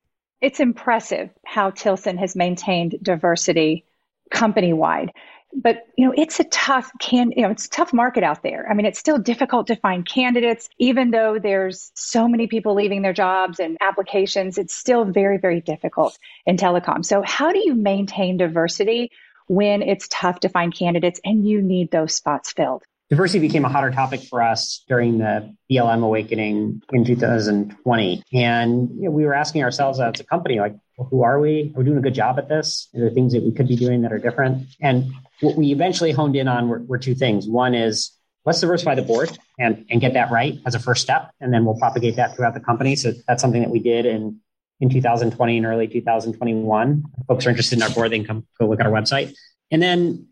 it's 0.45 0.60
impressive 0.60 1.29
how 1.43 1.71
Tilson 1.71 2.17
has 2.17 2.36
maintained 2.36 2.95
diversity 3.01 3.86
company 4.31 4.73
wide 4.73 5.12
but 5.55 5.88
you 5.97 6.05
know 6.05 6.13
it's 6.15 6.39
a 6.39 6.43
tough 6.45 6.91
can 6.99 7.31
you 7.31 7.43
know 7.43 7.49
it's 7.49 7.65
a 7.65 7.69
tough 7.69 7.93
market 7.93 8.23
out 8.23 8.43
there. 8.43 8.67
I 8.69 8.73
mean 8.73 8.86
it's 8.86 8.99
still 8.99 9.17
difficult 9.17 9.67
to 9.67 9.75
find 9.75 10.05
candidates. 10.05 10.69
Even 10.79 11.12
though 11.12 11.39
there's 11.39 11.91
so 11.95 12.27
many 12.27 12.47
people 12.47 12.75
leaving 12.75 13.01
their 13.01 13.13
jobs 13.13 13.60
and 13.60 13.77
applications 13.81 14.58
it's 14.58 14.75
still 14.75 15.05
very 15.05 15.38
very 15.38 15.62
difficult 15.62 16.17
in 16.45 16.58
telecom. 16.58 17.05
So 17.05 17.21
how 17.21 17.51
do 17.51 17.60
you 17.60 17.73
maintain 17.73 18.38
diversity 18.38 19.12
when 19.47 19.81
it's 19.81 20.08
tough 20.10 20.41
to 20.41 20.49
find 20.49 20.75
candidates 20.75 21.21
and 21.23 21.47
you 21.47 21.62
need 21.62 21.91
those 21.91 22.15
spots 22.15 22.51
filled 22.51 22.84
diversity 23.15 23.39
became 23.39 23.65
a 23.65 23.69
hotter 23.69 23.91
topic 23.91 24.21
for 24.21 24.41
us 24.41 24.84
during 24.88 25.19
the 25.19 25.56
BLM 25.71 26.04
awakening 26.04 26.82
in 26.91 27.06
2020 27.06 28.23
and 28.34 28.89
you 28.89 29.04
know, 29.04 29.12
we 29.12 29.25
were 29.25 29.34
asking 29.34 29.63
ourselves 29.63 29.99
as 29.99 30.19
a 30.19 30.23
company 30.23 30.60
like 30.60 30.75
well, 30.97 31.08
who 31.10 31.23
are 31.23 31.39
we? 31.39 31.73
We're 31.75 31.80
we 31.80 31.86
doing 31.86 31.97
a 31.97 32.01
good 32.01 32.13
job 32.13 32.39
at 32.39 32.47
this? 32.47 32.88
Are 32.95 33.01
there 33.01 33.10
things 33.10 33.34
that 33.34 33.43
we 33.43 33.51
could 33.51 33.67
be 33.67 33.75
doing 33.75 34.01
that 34.04 34.13
are 34.13 34.17
different? 34.17 34.67
And 34.82 35.12
what 35.41 35.58
we 35.58 35.71
eventually 35.71 36.12
honed 36.12 36.36
in 36.36 36.47
on 36.47 36.69
were, 36.69 36.80
were 36.84 36.97
two 36.97 37.15
things. 37.15 37.47
One 37.47 37.73
is 37.73 38.12
let's 38.45 38.62
diversify 38.62 38.95
the 38.95 39.01
board 39.01 39.38
and, 39.60 39.86
and 39.89 39.99
get 39.99 40.13
that 40.13 40.32
right 40.32 40.58
as 40.65 40.75
a 40.75 40.80
first 40.80 41.01
step. 41.01 41.32
And 41.41 41.54
then 41.54 41.65
we'll 41.65 41.78
propagate 41.78 42.15
that 42.15 42.36
throughout 42.36 42.54
the 42.54 42.62
company. 42.62 42.95
So 42.95 43.12
that's 43.28 43.41
something 43.41 43.62
that 43.62 43.71
we 43.71 43.80
did 43.80 44.06
in, 44.06 44.39
in 44.80 44.89
2020 44.89 45.58
and 45.58 45.65
early 45.65 45.88
2021. 45.88 47.04
If 47.19 47.28
folks 47.28 47.45
are 47.45 47.49
interested 47.49 47.78
in 47.78 47.84
our 47.84 47.89
board, 47.89 48.12
they 48.12 48.19
can 48.19 48.25
come 48.25 48.47
go 48.58 48.67
look 48.67 48.80
at 48.80 48.86
our 48.86 48.91
website. 48.91 49.34
And 49.71 49.82
then, 49.82 50.28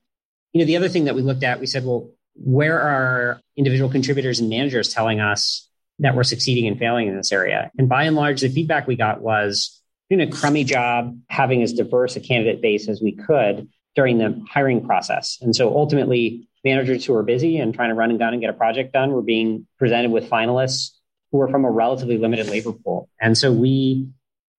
you 0.54 0.60
know, 0.60 0.66
the 0.66 0.78
other 0.78 0.88
thing 0.88 1.06
that 1.06 1.16
we 1.16 1.24
looked 1.24 1.44
at, 1.44 1.60
we 1.60 1.66
said, 1.66 1.84
well, 1.84 2.10
where 2.36 2.80
are 2.80 3.42
individual 3.56 3.90
contributors 3.90 4.40
and 4.40 4.50
managers 4.50 4.94
telling 4.94 5.20
us 5.20 5.70
that 6.00 6.16
we're 6.16 6.24
succeeding 6.24 6.68
and 6.68 6.78
failing 6.78 7.08
in 7.08 7.16
this 7.16 7.32
area? 7.32 7.72
And 7.78 7.88
by 7.88 8.04
and 8.04 8.16
large, 8.16 8.42
the 8.42 8.50
feedback 8.50 8.88
we 8.88 8.96
got 8.96 9.22
was 9.22 9.82
doing 10.10 10.28
a 10.28 10.32
crummy 10.32 10.64
job 10.64 11.18
having 11.30 11.62
as 11.62 11.74
diverse 11.74 12.16
a 12.16 12.20
candidate 12.20 12.62
base 12.62 12.88
as 12.88 13.02
we 13.02 13.14
could 13.14 13.70
during 13.96 14.18
the 14.18 14.44
hiring 14.50 14.86
process. 14.86 15.38
And 15.42 15.56
so 15.56 15.76
ultimately, 15.76 16.48
managers 16.64 17.06
who 17.06 17.14
are 17.16 17.24
busy 17.24 17.58
and 17.58 17.74
trying 17.74 17.90
to 17.90 17.96
run 17.96 18.10
and 18.10 18.20
gun 18.20 18.34
and 18.34 18.42
get 18.42 18.50
a 18.50 18.54
project 18.54 18.94
done 18.94 19.12
were 19.12 19.22
being 19.22 19.68
presented 19.78 20.12
with 20.12 20.30
finalists 20.30 20.92
who 21.32 21.38
were 21.38 21.50
from 21.50 21.66
a 21.66 21.72
relatively 21.72 22.18
limited 22.18 22.48
labor 22.48 22.72
pool. 22.72 23.10
And 23.20 23.38
so 23.38 23.52
we 23.52 24.08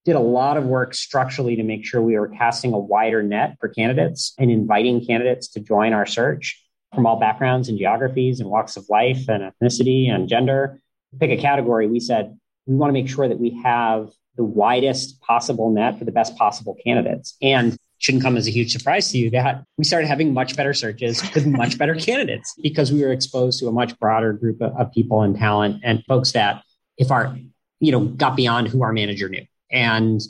did 0.04 0.16
a 0.16 0.20
lot 0.20 0.56
of 0.56 0.64
work 0.64 0.94
structurally 0.94 1.56
to 1.56 1.62
make 1.62 1.84
sure 1.84 2.02
we 2.02 2.18
were 2.18 2.28
casting 2.28 2.74
a 2.74 2.78
wider 2.78 3.22
net 3.22 3.56
for 3.58 3.68
candidates 3.68 4.34
and 4.38 4.50
inviting 4.50 5.04
candidates 5.04 5.48
to 5.48 5.60
join 5.60 5.92
our 5.92 6.04
search 6.04 6.62
from 6.94 7.06
all 7.06 7.18
backgrounds 7.18 7.68
and 7.68 7.78
geographies 7.78 8.40
and 8.40 8.48
walks 8.48 8.76
of 8.76 8.88
life 8.88 9.28
and 9.28 9.42
ethnicity 9.42 10.08
and 10.08 10.28
gender. 10.28 10.80
Pick 11.18 11.30
a 11.30 11.40
category, 11.40 11.86
we 11.86 12.00
said 12.00 12.38
we 12.66 12.74
want 12.74 12.88
to 12.88 12.94
make 12.94 13.08
sure 13.08 13.28
that 13.28 13.38
we 13.38 13.60
have 13.62 14.10
the 14.36 14.44
widest 14.44 15.20
possible 15.20 15.70
net 15.70 15.98
for 15.98 16.04
the 16.04 16.12
best 16.12 16.36
possible 16.36 16.76
candidates. 16.84 17.36
And 17.42 17.76
shouldn't 17.98 18.22
come 18.22 18.36
as 18.36 18.46
a 18.46 18.50
huge 18.50 18.72
surprise 18.72 19.10
to 19.10 19.18
you 19.18 19.30
that 19.30 19.64
we 19.78 19.84
started 19.84 20.06
having 20.06 20.34
much 20.34 20.56
better 20.56 20.74
searches 20.74 21.22
with 21.34 21.46
much 21.46 21.78
better 21.78 21.94
candidates 21.94 22.54
because 22.62 22.92
we 22.92 23.02
were 23.02 23.12
exposed 23.12 23.58
to 23.60 23.68
a 23.68 23.72
much 23.72 23.98
broader 23.98 24.32
group 24.32 24.60
of, 24.60 24.76
of 24.76 24.92
people 24.92 25.22
and 25.22 25.38
talent 25.38 25.80
and 25.82 26.04
folks 26.04 26.32
that 26.32 26.62
if 26.98 27.10
our 27.10 27.36
you 27.80 27.92
know 27.92 28.00
got 28.00 28.36
beyond 28.36 28.68
who 28.68 28.82
our 28.82 28.92
manager 28.92 29.28
knew 29.28 29.44
and 29.70 30.20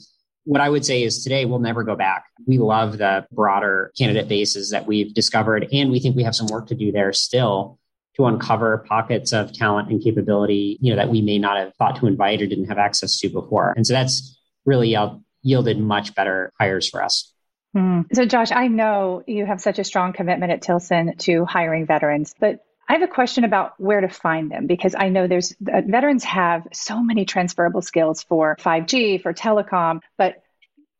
what 0.44 0.60
I 0.60 0.68
would 0.68 0.84
say 0.84 1.02
is 1.02 1.22
today 1.22 1.44
we'll 1.44 1.58
never 1.58 1.82
go 1.82 1.96
back. 1.96 2.24
We 2.46 2.58
love 2.58 2.98
the 2.98 3.26
broader 3.32 3.92
candidate 3.96 4.28
bases 4.28 4.70
that 4.70 4.86
we've 4.86 5.12
discovered, 5.12 5.68
and 5.72 5.90
we 5.90 6.00
think 6.00 6.16
we 6.16 6.24
have 6.24 6.36
some 6.36 6.46
work 6.48 6.68
to 6.68 6.74
do 6.74 6.92
there 6.92 7.12
still 7.12 7.78
to 8.16 8.26
uncover 8.26 8.84
pockets 8.88 9.32
of 9.32 9.52
talent 9.52 9.90
and 9.90 10.02
capability, 10.02 10.78
you 10.80 10.90
know, 10.90 10.96
that 10.96 11.08
we 11.08 11.20
may 11.20 11.38
not 11.38 11.56
have 11.56 11.74
thought 11.74 11.96
to 11.96 12.06
invite 12.06 12.40
or 12.40 12.46
didn't 12.46 12.66
have 12.66 12.78
access 12.78 13.18
to 13.18 13.28
before. 13.28 13.72
And 13.76 13.84
so 13.84 13.92
that's 13.92 14.38
really 14.64 14.96
yielded 15.42 15.80
much 15.80 16.14
better 16.14 16.52
hires 16.58 16.88
for 16.88 17.02
us. 17.02 17.32
Mm. 17.76 18.04
So, 18.12 18.24
Josh, 18.24 18.52
I 18.52 18.68
know 18.68 19.24
you 19.26 19.46
have 19.46 19.60
such 19.60 19.80
a 19.80 19.84
strong 19.84 20.12
commitment 20.12 20.52
at 20.52 20.62
Tilson 20.62 21.16
to 21.18 21.44
hiring 21.44 21.86
veterans, 21.86 22.34
but 22.38 22.63
I 22.88 22.92
have 22.94 23.02
a 23.02 23.08
question 23.08 23.44
about 23.44 23.74
where 23.78 24.00
to 24.00 24.08
find 24.08 24.50
them 24.50 24.66
because 24.66 24.94
I 24.96 25.08
know 25.08 25.26
there's 25.26 25.52
uh, 25.52 25.82
veterans 25.86 26.24
have 26.24 26.66
so 26.72 27.02
many 27.02 27.24
transferable 27.24 27.82
skills 27.82 28.22
for 28.22 28.56
5G, 28.60 29.22
for 29.22 29.32
telecom, 29.32 30.00
but 30.18 30.42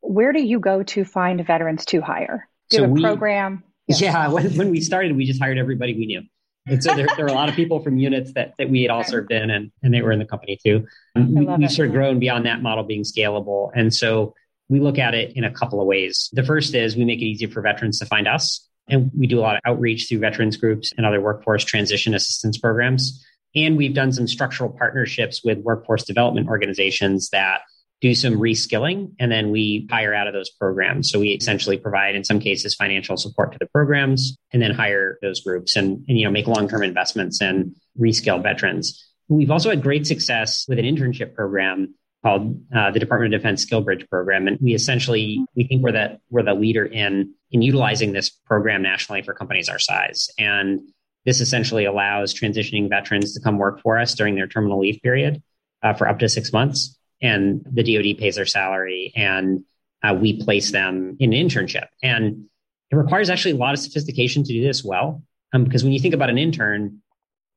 where 0.01 0.33
do 0.33 0.43
you 0.43 0.61
go 0.61 0.83
to 0.83 1.05
find 1.05 1.45
veterans 1.47 1.85
to 1.87 2.01
hire? 2.01 2.49
Do 2.71 2.79
so 2.79 2.85
a 2.85 2.89
we, 2.89 3.03
program? 3.03 3.65
Yeah, 3.87 3.97
yeah 4.01 4.29
when, 4.33 4.57
when, 4.57 4.71
we 4.71 4.81
started, 4.81 5.15
we 5.17 5.27
just 5.27 5.41
hired 5.41 5.59
everybody 5.59 5.95
we 5.95 6.07
knew. 6.07 6.23
And 6.67 6.83
so 6.83 6.95
there, 6.95 7.07
there 7.17 7.27
were 7.27 7.31
a 7.31 7.35
lot 7.35 7.51
of 7.51 7.55
people 7.55 7.81
from 7.81 7.99
units 7.99 8.33
that, 8.33 8.55
that 8.57 8.71
we 8.71 8.83
had 8.83 8.91
all 8.91 9.05
served 9.05 9.31
in 9.31 9.51
and, 9.51 9.71
and 9.83 9.93
they 9.93 10.01
were 10.01 10.13
in 10.13 10.19
the 10.19 10.25
company 10.25 10.59
too. 10.65 10.87
We, 11.15 11.45
have 11.47 11.71
sort 11.71 11.89
of 11.89 11.95
grown 11.95 12.19
beyond 12.19 12.47
that 12.47 12.63
model 12.63 12.85
being 12.85 13.03
scalable. 13.03 13.71
And 13.75 13.93
so 13.93 14.35
we 14.71 14.81
look 14.81 14.99
at 14.99 15.15
it 15.15 15.37
in 15.37 15.45
a 15.45 15.51
couple 15.51 15.81
of 15.81 15.87
ways. 15.87 16.31
The 16.33 16.43
first 16.43 16.75
is 16.75 16.97
we 16.97 17.05
make 17.05 17.21
it 17.21 17.27
easier 17.27 17.49
for 17.49 17.61
veterans 17.61 17.99
to 17.99 18.07
find 18.07 18.27
us. 18.27 18.67
And 18.89 19.11
we 19.17 19.27
do 19.27 19.39
a 19.39 19.43
lot 19.43 19.57
of 19.57 19.63
outreach 19.65 20.09
through 20.09 20.19
veterans 20.19 20.57
groups 20.57 20.93
and 20.97 21.07
other 21.07 21.21
workforce 21.21 21.65
transition 21.65 22.15
assistance 22.15 22.59
programs. 22.59 23.25
And 23.55 23.77
we've 23.77 23.95
done 23.95 24.13
some 24.13 24.27
structural 24.27 24.71
partnerships 24.71 25.43
with 25.45 25.59
workforce 25.59 26.05
development 26.05 26.49
organizations 26.49 27.31
that 27.31 27.63
do 28.01 28.15
some 28.15 28.35
reskilling 28.35 29.13
and 29.19 29.33
then 29.33 29.51
we 29.51 29.89
hire 29.91 30.13
out 30.13 30.27
of 30.27 30.35
those 30.35 30.51
programs. 30.51 31.11
So 31.11 31.21
we 31.21 31.31
essentially 31.31 31.79
provide 31.79 32.15
in 32.15 32.23
some 32.23 32.39
cases 32.39 32.75
financial 32.75 33.17
support 33.17 33.53
to 33.53 33.59
the 33.59 33.67
programs 33.67 34.37
and 34.53 34.61
then 34.61 34.73
hire 34.73 35.19
those 35.23 35.41
groups 35.41 35.75
and, 35.75 36.05
and 36.07 36.19
you 36.19 36.25
know 36.25 36.31
make 36.31 36.47
long-term 36.47 36.83
investments 36.83 37.41
and 37.41 37.75
reskill 37.99 38.43
veterans. 38.43 39.03
We've 39.29 39.51
also 39.51 39.71
had 39.71 39.83
great 39.83 40.07
success 40.07 40.67
with 40.69 40.79
an 40.79 40.85
internship 40.85 41.35
program 41.35 41.95
called 42.25 42.59
uh, 42.75 42.91
the 42.91 42.99
Department 42.99 43.35
of 43.35 43.41
Defense 43.41 43.65
SkillBridge 43.65 44.09
program, 44.09 44.49
and 44.49 44.59
we 44.61 44.75
essentially 44.75 45.45
we 45.55 45.65
think 45.65 45.83
we're 45.83 45.93
that 45.93 46.21
we're 46.31 46.43
the 46.43 46.55
leader 46.55 46.85
in 46.85 47.35
in 47.51 47.61
utilizing 47.61 48.13
this 48.13 48.31
program 48.31 48.83
nationally 48.83 49.23
for 49.23 49.35
companies 49.35 49.69
our 49.69 49.79
size. 49.79 50.31
And 50.39 50.81
this 51.27 51.41
essentially 51.41 51.85
allows 51.85 52.35
transitioning 52.35 52.89
veterans 52.89 53.35
to 53.35 53.41
come 53.41 53.59
work 53.59 53.81
for 53.83 53.99
us 53.99 54.15
during 54.15 54.35
their 54.35 54.47
terminal 54.47 54.81
leave 54.81 55.01
period 55.03 55.43
uh, 55.83 55.93
for 55.93 56.09
up 56.09 56.19
to 56.21 56.29
six 56.29 56.53
months, 56.53 56.99
and 57.21 57.63
the 57.71 57.83
DoD 57.83 58.19
pays 58.19 58.37
their 58.37 58.47
salary, 58.47 59.13
and 59.15 59.63
uh, 60.03 60.15
we 60.19 60.43
place 60.43 60.73
them 60.73 61.17
in 61.21 61.35
an 61.35 61.49
internship. 61.49 61.89
And 62.03 62.47
it 62.91 62.97
requires 62.97 63.29
actually 63.29 63.53
a 63.53 63.57
lot 63.57 63.75
of 63.75 63.81
sophistication 63.81 64.45
to 64.45 64.53
do 64.53 64.63
this 64.63 64.83
well, 64.83 65.23
um, 65.53 65.65
because 65.65 65.85
when 65.85 65.93
you 65.93 66.01
think 66.01 66.15
about 66.15 66.31
an 66.31 66.39
intern, 66.39 67.03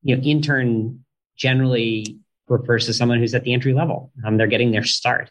you 0.02 0.14
know, 0.14 0.22
intern 0.22 1.04
generally 1.36 2.18
refers 2.48 2.86
to 2.86 2.92
someone 2.92 3.18
who's 3.18 3.34
at 3.34 3.44
the 3.44 3.52
entry 3.52 3.74
level. 3.74 4.12
Um, 4.24 4.36
they're 4.36 4.46
getting 4.46 4.70
their 4.70 4.84
start. 4.84 5.30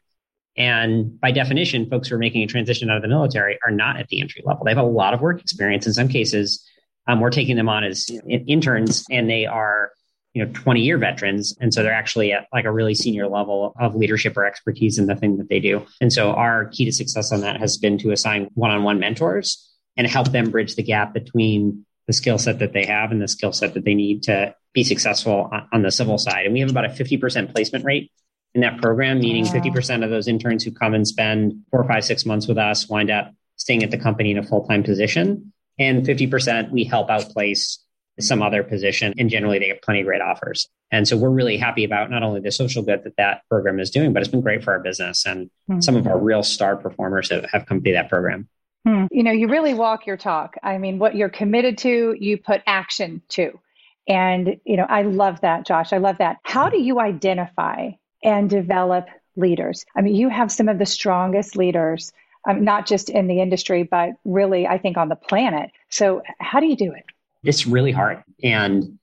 And 0.58 1.20
by 1.20 1.32
definition, 1.32 1.90
folks 1.90 2.08
who 2.08 2.16
are 2.16 2.20
making 2.20 2.42
a 2.42 2.48
transition 2.48 2.90
out 2.90 2.98
of 2.98 3.04
the 3.04 3.08
military 3.08 3.60
are 3.64 3.72
not 3.72 4.00
at 4.00 4.08
the 4.08 4.20
entry 4.20 4.42
level. 4.46 4.66
They 4.66 4.72
have 4.72 4.80
a 4.80 4.84
lot 4.84 5.14
of 5.14 5.22
work 5.22 5.40
experience. 5.40 5.86
In 5.86 5.94
some 5.94 6.08
cases, 6.08 6.68
um, 7.08 7.20
we're 7.20 7.30
taking 7.30 7.56
them 7.56 7.70
on 7.70 7.84
as 7.84 8.10
interns 8.28 9.06
and 9.10 9.30
they 9.30 9.46
are, 9.46 9.92
you 10.34 10.44
know, 10.44 10.52
20 10.54 10.82
year 10.82 10.98
veterans. 10.98 11.56
And 11.62 11.74
so 11.74 11.84
they're 11.84 11.94
actually 11.94 12.34
at 12.34 12.48
like 12.52 12.66
a 12.66 12.72
really 12.72 12.96
senior 12.96 13.28
level 13.28 13.74
of 13.80 13.96
leadership 13.96 14.36
or 14.36 14.46
expertise 14.46 14.98
in 14.98 15.06
the 15.06 15.16
thing 15.16 15.38
that 15.38 15.48
they 15.48 15.60
do. 15.60 15.86
And 16.02 16.12
so 16.12 16.32
our 16.32 16.66
key 16.66 16.86
to 16.86 16.92
success 16.92 17.32
on 17.32 17.42
that 17.42 17.60
has 17.60 17.78
been 17.78 17.98
to 18.00 18.12
assign 18.12 18.50
one 18.56 18.72
on 18.72 18.84
one 18.84 19.00
mentors 19.00 19.64
and 19.96 20.08
help 20.08 20.32
them 20.32 20.50
bridge 20.50 20.76
the 20.76 20.84
gap 20.84 21.14
between 21.14 21.86
the 22.08 22.14
skill 22.14 22.38
set 22.38 22.60
that 22.60 22.74
they 22.74 22.86
have 22.86 23.12
and 23.12 23.22
the 23.22 23.28
skill 23.28 23.52
set 23.52 23.74
that 23.74 23.84
they 23.84 23.94
need 23.94 24.24
to 24.24 24.56
be 24.74 24.84
successful 24.84 25.52
on 25.72 25.82
the 25.82 25.92
civil 25.92 26.18
side. 26.18 26.46
And 26.46 26.54
we 26.54 26.62
have 26.62 26.70
about 26.70 26.86
a 26.86 26.90
50% 26.90 27.54
placement 27.54 27.84
rate 27.84 28.12
in 28.56 28.62
that 28.62 28.82
program, 28.82 29.20
meaning 29.20 29.46
wow. 29.46 29.52
50% 29.52 30.04
of 30.04 30.10
those 30.10 30.28
interns 30.28 30.64
who 30.64 30.72
come 30.72 30.94
and 30.94 31.08
spend 31.08 31.54
four, 31.70 31.84
five, 31.86 32.06
six 32.06 32.26
months 32.26 32.48
with 32.48 32.58
us 32.58 32.88
wind 32.88 33.12
up 33.12 33.34
staying 33.58 33.84
at 33.84 33.92
the 33.92 33.98
company 33.98 34.32
in 34.32 34.38
a 34.38 34.44
full 34.44 34.66
time 34.66 34.84
position. 34.84 35.52
And 35.78 36.06
50% 36.06 36.72
we 36.72 36.86
help 36.86 37.10
outplace 37.10 37.80
some 38.20 38.42
other 38.42 38.64
position. 38.64 39.14
And 39.18 39.30
generally, 39.30 39.60
they 39.60 39.68
have 39.68 39.82
plenty 39.82 40.00
of 40.00 40.08
great 40.08 40.22
offers. 40.22 40.68
And 40.92 41.08
so 41.08 41.18
we're 41.18 41.30
really 41.30 41.58
happy 41.58 41.84
about 41.84 42.10
not 42.10 42.24
only 42.24 42.40
the 42.40 42.52
social 42.52 42.82
good 42.82 43.04
that 43.04 43.18
that 43.18 43.42
program 43.50 43.80
is 43.80 43.92
doing, 43.92 44.14
but 44.14 44.22
it's 44.22 44.32
been 44.32 44.42
great 44.42 44.64
for 44.64 44.72
our 44.72 44.80
business. 44.80 45.26
And 45.26 45.52
mm-hmm. 45.70 45.82
some 45.82 45.96
of 45.96 46.08
our 46.08 46.18
real 46.18 46.44
star 46.44 46.78
performers 46.78 47.30
have, 47.30 47.46
have 47.52 47.66
come 47.66 47.82
through 47.82 47.94
that 47.94 48.10
program. 48.10 48.48
Hmm. 48.88 49.08
You 49.12 49.24
know, 49.24 49.34
you 49.34 49.50
really 49.50 49.74
walk 49.74 50.06
your 50.06 50.16
talk. 50.16 50.56
I 50.64 50.78
mean, 50.78 50.98
what 50.98 51.14
you're 51.14 51.28
committed 51.28 51.78
to, 51.80 52.16
you 52.18 52.38
put 52.38 52.62
action 52.66 53.22
to. 53.30 53.60
And, 54.08 54.62
you 54.64 54.78
know, 54.78 54.86
I 54.88 55.02
love 55.02 55.42
that, 55.42 55.66
Josh. 55.66 55.92
I 55.92 55.98
love 55.98 56.20
that. 56.20 56.38
How 56.44 56.70
do 56.70 56.80
you 56.80 57.02
identify 57.02 57.90
and 58.24 58.50
develop 58.50 59.08
leaders? 59.36 59.86
I 59.98 60.02
mean, 60.02 60.16
you 60.16 60.30
have 60.30 60.54
some 60.54 60.70
of 60.70 60.80
the 60.80 60.86
strongest 60.86 61.58
leaders, 61.58 62.14
um, 62.48 62.64
not 62.64 62.88
just 62.88 63.10
in 63.10 63.28
the 63.28 63.42
industry, 63.42 63.84
but 63.84 64.12
really, 64.24 64.66
I 64.66 64.78
think, 64.78 64.96
on 64.96 65.10
the 65.10 65.18
planet. 65.18 65.70
So, 65.90 66.22
how 66.40 66.62
do 66.62 66.68
you 66.68 66.78
do 66.78 66.94
it? 66.94 67.04
It's 67.44 67.68
really 67.68 67.92
hard. 67.92 68.24
And 68.42 68.98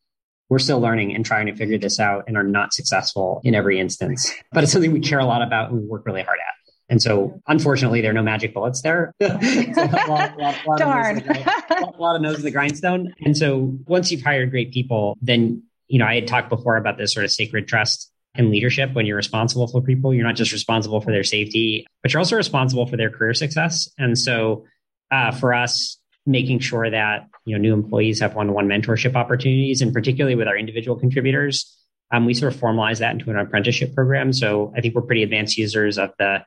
we're 0.48 0.60
still 0.60 0.80
learning 0.80 1.14
and 1.14 1.26
trying 1.26 1.44
to 1.44 1.54
figure 1.54 1.76
this 1.76 2.00
out 2.00 2.24
and 2.26 2.38
are 2.38 2.42
not 2.42 2.72
successful 2.72 3.42
in 3.44 3.54
every 3.54 3.78
instance. 3.78 4.32
But 4.50 4.64
it's 4.64 4.72
something 4.72 4.92
we 4.92 5.00
care 5.00 5.18
a 5.18 5.26
lot 5.26 5.42
about 5.42 5.70
and 5.70 5.82
we 5.82 5.86
work 5.86 6.06
really 6.06 6.22
hard 6.22 6.38
at. 6.38 6.53
And 6.88 7.00
so, 7.00 7.40
unfortunately, 7.46 8.00
there 8.02 8.10
are 8.10 8.14
no 8.14 8.22
magic 8.22 8.52
bullets 8.52 8.82
there. 8.82 9.12
so 9.22 9.28
a 9.28 10.04
lot, 10.06 10.38
lot, 10.38 10.66
lot 10.66 10.78
Darn. 10.78 11.18
Of 11.18 11.94
a 11.94 11.96
lot 11.98 12.16
of 12.16 12.22
nose 12.22 12.36
in 12.36 12.42
the 12.42 12.50
grindstone. 12.50 13.14
And 13.24 13.36
so, 13.36 13.76
once 13.86 14.12
you've 14.12 14.22
hired 14.22 14.50
great 14.50 14.72
people, 14.72 15.16
then, 15.22 15.62
you 15.88 15.98
know, 15.98 16.06
I 16.06 16.16
had 16.16 16.26
talked 16.26 16.50
before 16.50 16.76
about 16.76 16.98
this 16.98 17.14
sort 17.14 17.24
of 17.24 17.30
sacred 17.30 17.68
trust 17.68 18.10
and 18.34 18.50
leadership 18.50 18.92
when 18.94 19.06
you're 19.06 19.16
responsible 19.16 19.66
for 19.66 19.80
people. 19.80 20.12
You're 20.12 20.26
not 20.26 20.36
just 20.36 20.52
responsible 20.52 21.00
for 21.00 21.10
their 21.10 21.24
safety, 21.24 21.86
but 22.02 22.12
you're 22.12 22.20
also 22.20 22.36
responsible 22.36 22.86
for 22.86 22.96
their 22.96 23.10
career 23.10 23.34
success. 23.34 23.88
And 23.96 24.18
so, 24.18 24.64
uh, 25.10 25.32
for 25.32 25.54
us, 25.54 25.98
making 26.26 26.58
sure 26.58 26.90
that 26.90 27.28
you 27.46 27.56
know 27.56 27.60
new 27.60 27.72
employees 27.72 28.20
have 28.20 28.34
one-to-one 28.34 28.66
mentorship 28.66 29.14
opportunities, 29.14 29.80
and 29.80 29.92
particularly 29.92 30.34
with 30.34 30.48
our 30.48 30.56
individual 30.56 30.98
contributors, 30.98 31.74
um, 32.12 32.26
we 32.26 32.34
sort 32.34 32.52
of 32.54 32.60
formalize 32.60 32.98
that 32.98 33.12
into 33.12 33.30
an 33.30 33.38
apprenticeship 33.38 33.94
program. 33.94 34.32
So 34.32 34.72
I 34.76 34.80
think 34.80 34.94
we're 34.94 35.02
pretty 35.02 35.22
advanced 35.22 35.56
users 35.56 35.98
of 35.98 36.10
the 36.18 36.44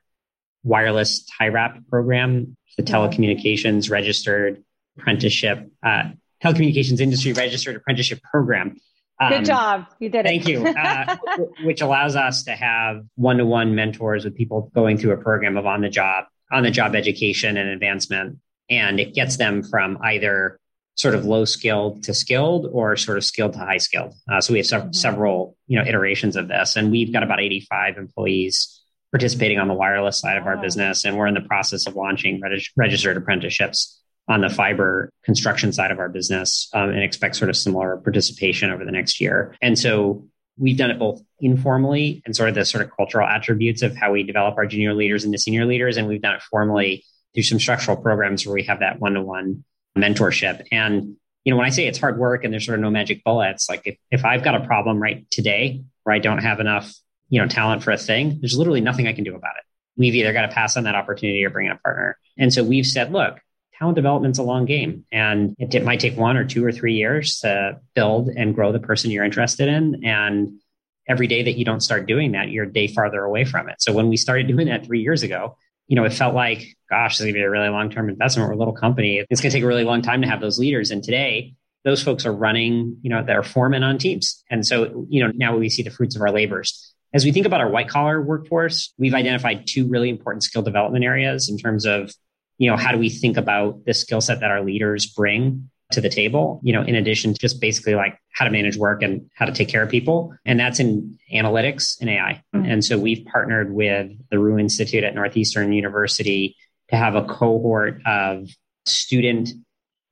wireless 0.63 1.25
TIRAP 1.39 1.87
program, 1.89 2.57
the 2.77 2.83
telecommunications 2.83 3.89
registered 3.89 4.63
apprenticeship, 4.97 5.69
uh, 5.83 6.09
telecommunications 6.43 6.99
industry 6.99 7.33
registered 7.33 7.75
apprenticeship 7.75 8.21
program. 8.23 8.77
Um, 9.19 9.29
Good 9.29 9.45
job. 9.45 9.85
You 9.99 10.09
did 10.09 10.25
it. 10.25 10.29
Thank 10.29 10.47
you. 10.47 10.65
Uh, 10.65 11.17
which 11.63 11.81
allows 11.81 12.15
us 12.15 12.43
to 12.43 12.51
have 12.51 13.03
one 13.15 13.37
to 13.37 13.45
one 13.45 13.73
mentors 13.73 14.23
with 14.23 14.35
people 14.35 14.71
going 14.75 14.97
through 14.97 15.13
a 15.13 15.17
program 15.17 15.57
of 15.57 15.65
on 15.65 15.81
the 15.81 15.89
job, 15.89 16.25
on 16.51 16.63
the 16.63 16.71
job 16.71 16.95
education 16.95 17.57
and 17.57 17.69
advancement. 17.69 18.37
And 18.69 18.99
it 18.99 19.15
gets 19.15 19.37
them 19.37 19.63
from 19.63 19.97
either 20.03 20.59
sort 20.95 21.15
of 21.15 21.25
low 21.25 21.45
skilled 21.45 22.03
to 22.03 22.13
skilled 22.13 22.67
or 22.71 22.95
sort 22.95 23.17
of 23.17 23.23
skilled 23.23 23.53
to 23.53 23.59
high 23.59 23.77
skilled. 23.77 24.13
Uh, 24.31 24.41
so 24.41 24.53
we 24.53 24.59
have 24.59 24.65
sev- 24.65 24.81
mm-hmm. 24.81 24.93
several, 24.93 25.55
you 25.67 25.79
know, 25.79 25.85
iterations 25.85 26.35
of 26.35 26.47
this 26.47 26.75
and 26.75 26.91
we've 26.91 27.13
got 27.13 27.23
about 27.23 27.39
85 27.39 27.97
employees 27.97 28.76
participating 29.11 29.59
on 29.59 29.67
the 29.67 29.73
wireless 29.73 30.19
side 30.19 30.37
of 30.37 30.45
our 30.45 30.57
business. 30.57 31.05
And 31.05 31.17
we're 31.17 31.27
in 31.27 31.33
the 31.33 31.41
process 31.41 31.87
of 31.87 31.95
launching 31.95 32.41
reg- 32.41 32.61
registered 32.75 33.17
apprenticeships 33.17 34.01
on 34.27 34.41
the 34.41 34.49
fiber 34.49 35.09
construction 35.23 35.71
side 35.71 35.91
of 35.91 35.99
our 35.99 36.09
business 36.09 36.69
um, 36.73 36.89
and 36.89 37.01
expect 37.01 37.35
sort 37.35 37.49
of 37.49 37.55
similar 37.55 37.97
participation 37.97 38.69
over 38.69 38.83
the 38.83 38.91
next 38.91 39.21
year. 39.21 39.55
And 39.61 39.79
so 39.79 40.27
we've 40.57 40.77
done 40.77 40.91
it 40.91 40.99
both 40.99 41.21
informally 41.39 42.21
and 42.25 42.35
sort 42.35 42.49
of 42.49 42.55
the 42.55 42.65
sort 42.65 42.83
of 42.83 42.91
cultural 42.95 43.27
attributes 43.27 43.81
of 43.83 43.95
how 43.95 44.11
we 44.11 44.23
develop 44.23 44.57
our 44.57 44.65
junior 44.65 44.93
leaders 44.93 45.23
into 45.23 45.37
senior 45.37 45.65
leaders. 45.65 45.97
And 45.97 46.07
we've 46.07 46.21
done 46.21 46.35
it 46.35 46.41
formally 46.41 47.05
through 47.33 47.43
some 47.43 47.59
structural 47.59 47.95
programs 47.95 48.45
where 48.45 48.55
we 48.55 48.63
have 48.63 48.79
that 48.79 48.99
one 48.99 49.13
to 49.13 49.21
one 49.21 49.63
mentorship. 49.97 50.65
And, 50.71 51.15
you 51.45 51.51
know, 51.51 51.57
when 51.57 51.65
I 51.65 51.69
say 51.69 51.87
it's 51.87 51.99
hard 51.99 52.17
work 52.17 52.43
and 52.43 52.51
there's 52.51 52.65
sort 52.65 52.77
of 52.77 52.81
no 52.81 52.89
magic 52.89 53.23
bullets, 53.23 53.69
like 53.69 53.83
if, 53.85 53.97
if 54.11 54.25
I've 54.25 54.43
got 54.43 54.55
a 54.55 54.65
problem 54.65 55.01
right 55.01 55.29
today 55.31 55.83
where 56.03 56.15
I 56.15 56.19
don't 56.19 56.39
have 56.39 56.59
enough 56.59 56.93
you 57.29 57.41
know, 57.41 57.47
talent 57.47 57.83
for 57.83 57.91
a 57.91 57.97
thing, 57.97 58.39
there's 58.41 58.57
literally 58.57 58.81
nothing 58.81 59.07
I 59.07 59.13
can 59.13 59.23
do 59.23 59.35
about 59.35 59.55
it. 59.57 59.63
We've 59.97 60.15
either 60.15 60.33
got 60.33 60.43
to 60.43 60.53
pass 60.53 60.77
on 60.77 60.83
that 60.83 60.95
opportunity 60.95 61.43
or 61.43 61.49
bring 61.49 61.67
in 61.67 61.71
a 61.71 61.77
partner. 61.77 62.17
And 62.37 62.53
so 62.53 62.63
we've 62.63 62.85
said, 62.85 63.11
look, 63.11 63.39
talent 63.77 63.95
development's 63.95 64.39
a 64.39 64.43
long 64.43 64.65
game 64.65 65.05
and 65.11 65.55
it, 65.59 65.73
it 65.73 65.83
might 65.83 65.99
take 65.99 66.17
one 66.17 66.37
or 66.37 66.45
two 66.45 66.63
or 66.63 66.71
three 66.71 66.95
years 66.95 67.39
to 67.39 67.79
build 67.95 68.29
and 68.29 68.55
grow 68.55 68.71
the 68.71 68.79
person 68.79 69.11
you're 69.11 69.25
interested 69.25 69.67
in. 69.67 70.05
And 70.05 70.59
every 71.07 71.27
day 71.27 71.43
that 71.43 71.57
you 71.57 71.65
don't 71.65 71.81
start 71.81 72.07
doing 72.07 72.33
that, 72.33 72.49
you're 72.49 72.65
a 72.65 72.71
day 72.71 72.87
farther 72.87 73.23
away 73.23 73.45
from 73.45 73.69
it. 73.69 73.81
So 73.81 73.93
when 73.93 74.09
we 74.09 74.17
started 74.17 74.47
doing 74.47 74.67
that 74.67 74.85
three 74.85 75.01
years 75.01 75.23
ago, 75.23 75.57
you 75.87 75.95
know, 75.95 76.03
it 76.03 76.13
felt 76.13 76.35
like, 76.35 76.75
gosh, 76.89 77.13
this 77.13 77.21
is 77.21 77.25
going 77.25 77.35
to 77.35 77.39
be 77.39 77.43
a 77.43 77.49
really 77.49 77.69
long 77.69 77.89
term 77.89 78.09
investment. 78.09 78.49
We're 78.49 78.55
a 78.55 78.57
little 78.57 78.73
company. 78.73 79.25
It's 79.29 79.41
going 79.41 79.51
to 79.51 79.57
take 79.57 79.63
a 79.63 79.67
really 79.67 79.85
long 79.85 80.01
time 80.01 80.21
to 80.21 80.27
have 80.27 80.41
those 80.41 80.59
leaders. 80.59 80.91
And 80.91 81.01
today, 81.01 81.55
those 81.85 82.03
folks 82.03 82.25
are 82.25 82.33
running, 82.33 82.97
you 83.01 83.09
know, 83.09 83.23
they're 83.23 83.43
foremen 83.43 83.83
on 83.83 83.97
teams. 83.97 84.43
And 84.49 84.65
so, 84.65 85.05
you 85.09 85.23
know, 85.23 85.31
now 85.33 85.55
we 85.55 85.69
see 85.69 85.83
the 85.83 85.89
fruits 85.89 86.17
of 86.17 86.21
our 86.21 86.31
labors. 86.31 86.93
As 87.13 87.23
we 87.23 87.31
think 87.31 87.45
about 87.45 87.61
our 87.61 87.69
white 87.69 87.87
collar 87.87 88.21
workforce, 88.21 88.93
we've 88.97 89.13
identified 89.13 89.65
two 89.65 89.87
really 89.87 90.09
important 90.09 90.43
skill 90.43 90.61
development 90.61 91.05
areas 91.05 91.49
in 91.49 91.57
terms 91.57 91.85
of, 91.85 92.13
you 92.57 92.69
know, 92.69 92.75
how 92.75 92.91
do 92.91 92.97
we 92.97 93.09
think 93.09 93.37
about 93.37 93.85
the 93.85 93.93
skill 93.93 94.21
set 94.21 94.41
that 94.41 94.51
our 94.51 94.63
leaders 94.63 95.05
bring 95.05 95.69
to 95.91 96.01
the 96.01 96.09
table, 96.09 96.59
you 96.63 96.73
know, 96.73 96.81
in 96.81 96.95
addition 96.95 97.33
to 97.33 97.39
just 97.39 97.61
basically 97.61 97.95
like 97.95 98.19
how 98.33 98.43
to 98.43 98.51
manage 98.51 98.75
work 98.75 99.01
and 99.01 99.29
how 99.35 99.45
to 99.45 99.53
take 99.53 99.69
care 99.69 99.81
of 99.81 99.89
people. 99.89 100.35
And 100.45 100.59
that's 100.59 100.79
in 100.81 101.17
analytics 101.33 101.99
and 102.01 102.09
AI. 102.09 102.43
Mm-hmm. 102.53 102.65
And 102.69 102.83
so 102.83 102.97
we've 102.97 103.25
partnered 103.25 103.71
with 103.71 104.11
the 104.29 104.37
Roux 104.37 104.57
Institute 104.57 105.05
at 105.05 105.15
Northeastern 105.15 105.71
University 105.71 106.57
to 106.89 106.97
have 106.97 107.15
a 107.15 107.23
cohort 107.23 108.01
of 108.05 108.49
student 108.85 109.49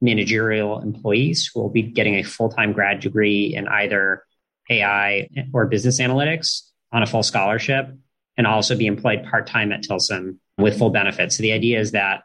managerial 0.02 0.80
employees 0.80 1.50
who 1.54 1.62
will 1.62 1.70
be 1.70 1.82
getting 1.82 2.16
a 2.16 2.24
full-time 2.24 2.72
grad 2.72 3.02
degree 3.02 3.54
in 3.54 3.68
either 3.68 4.24
AI 4.70 5.28
or 5.54 5.66
business 5.68 6.00
analytics 6.00 6.62
on 6.96 7.04
a 7.04 7.06
full 7.06 7.24
scholarship 7.24 7.90
and 8.38 8.48
also 8.48 8.78
be 8.78 8.88
employed 8.88 9.26
part-time 9.30 9.74
at 9.74 9.84
Tilson 9.84 10.40
with 10.58 10.80
full 10.80 10.90
benefits. 10.90 11.36
So 11.36 11.44
the 11.44 11.52
idea 11.52 11.78
is 11.78 11.92
that 11.92 12.24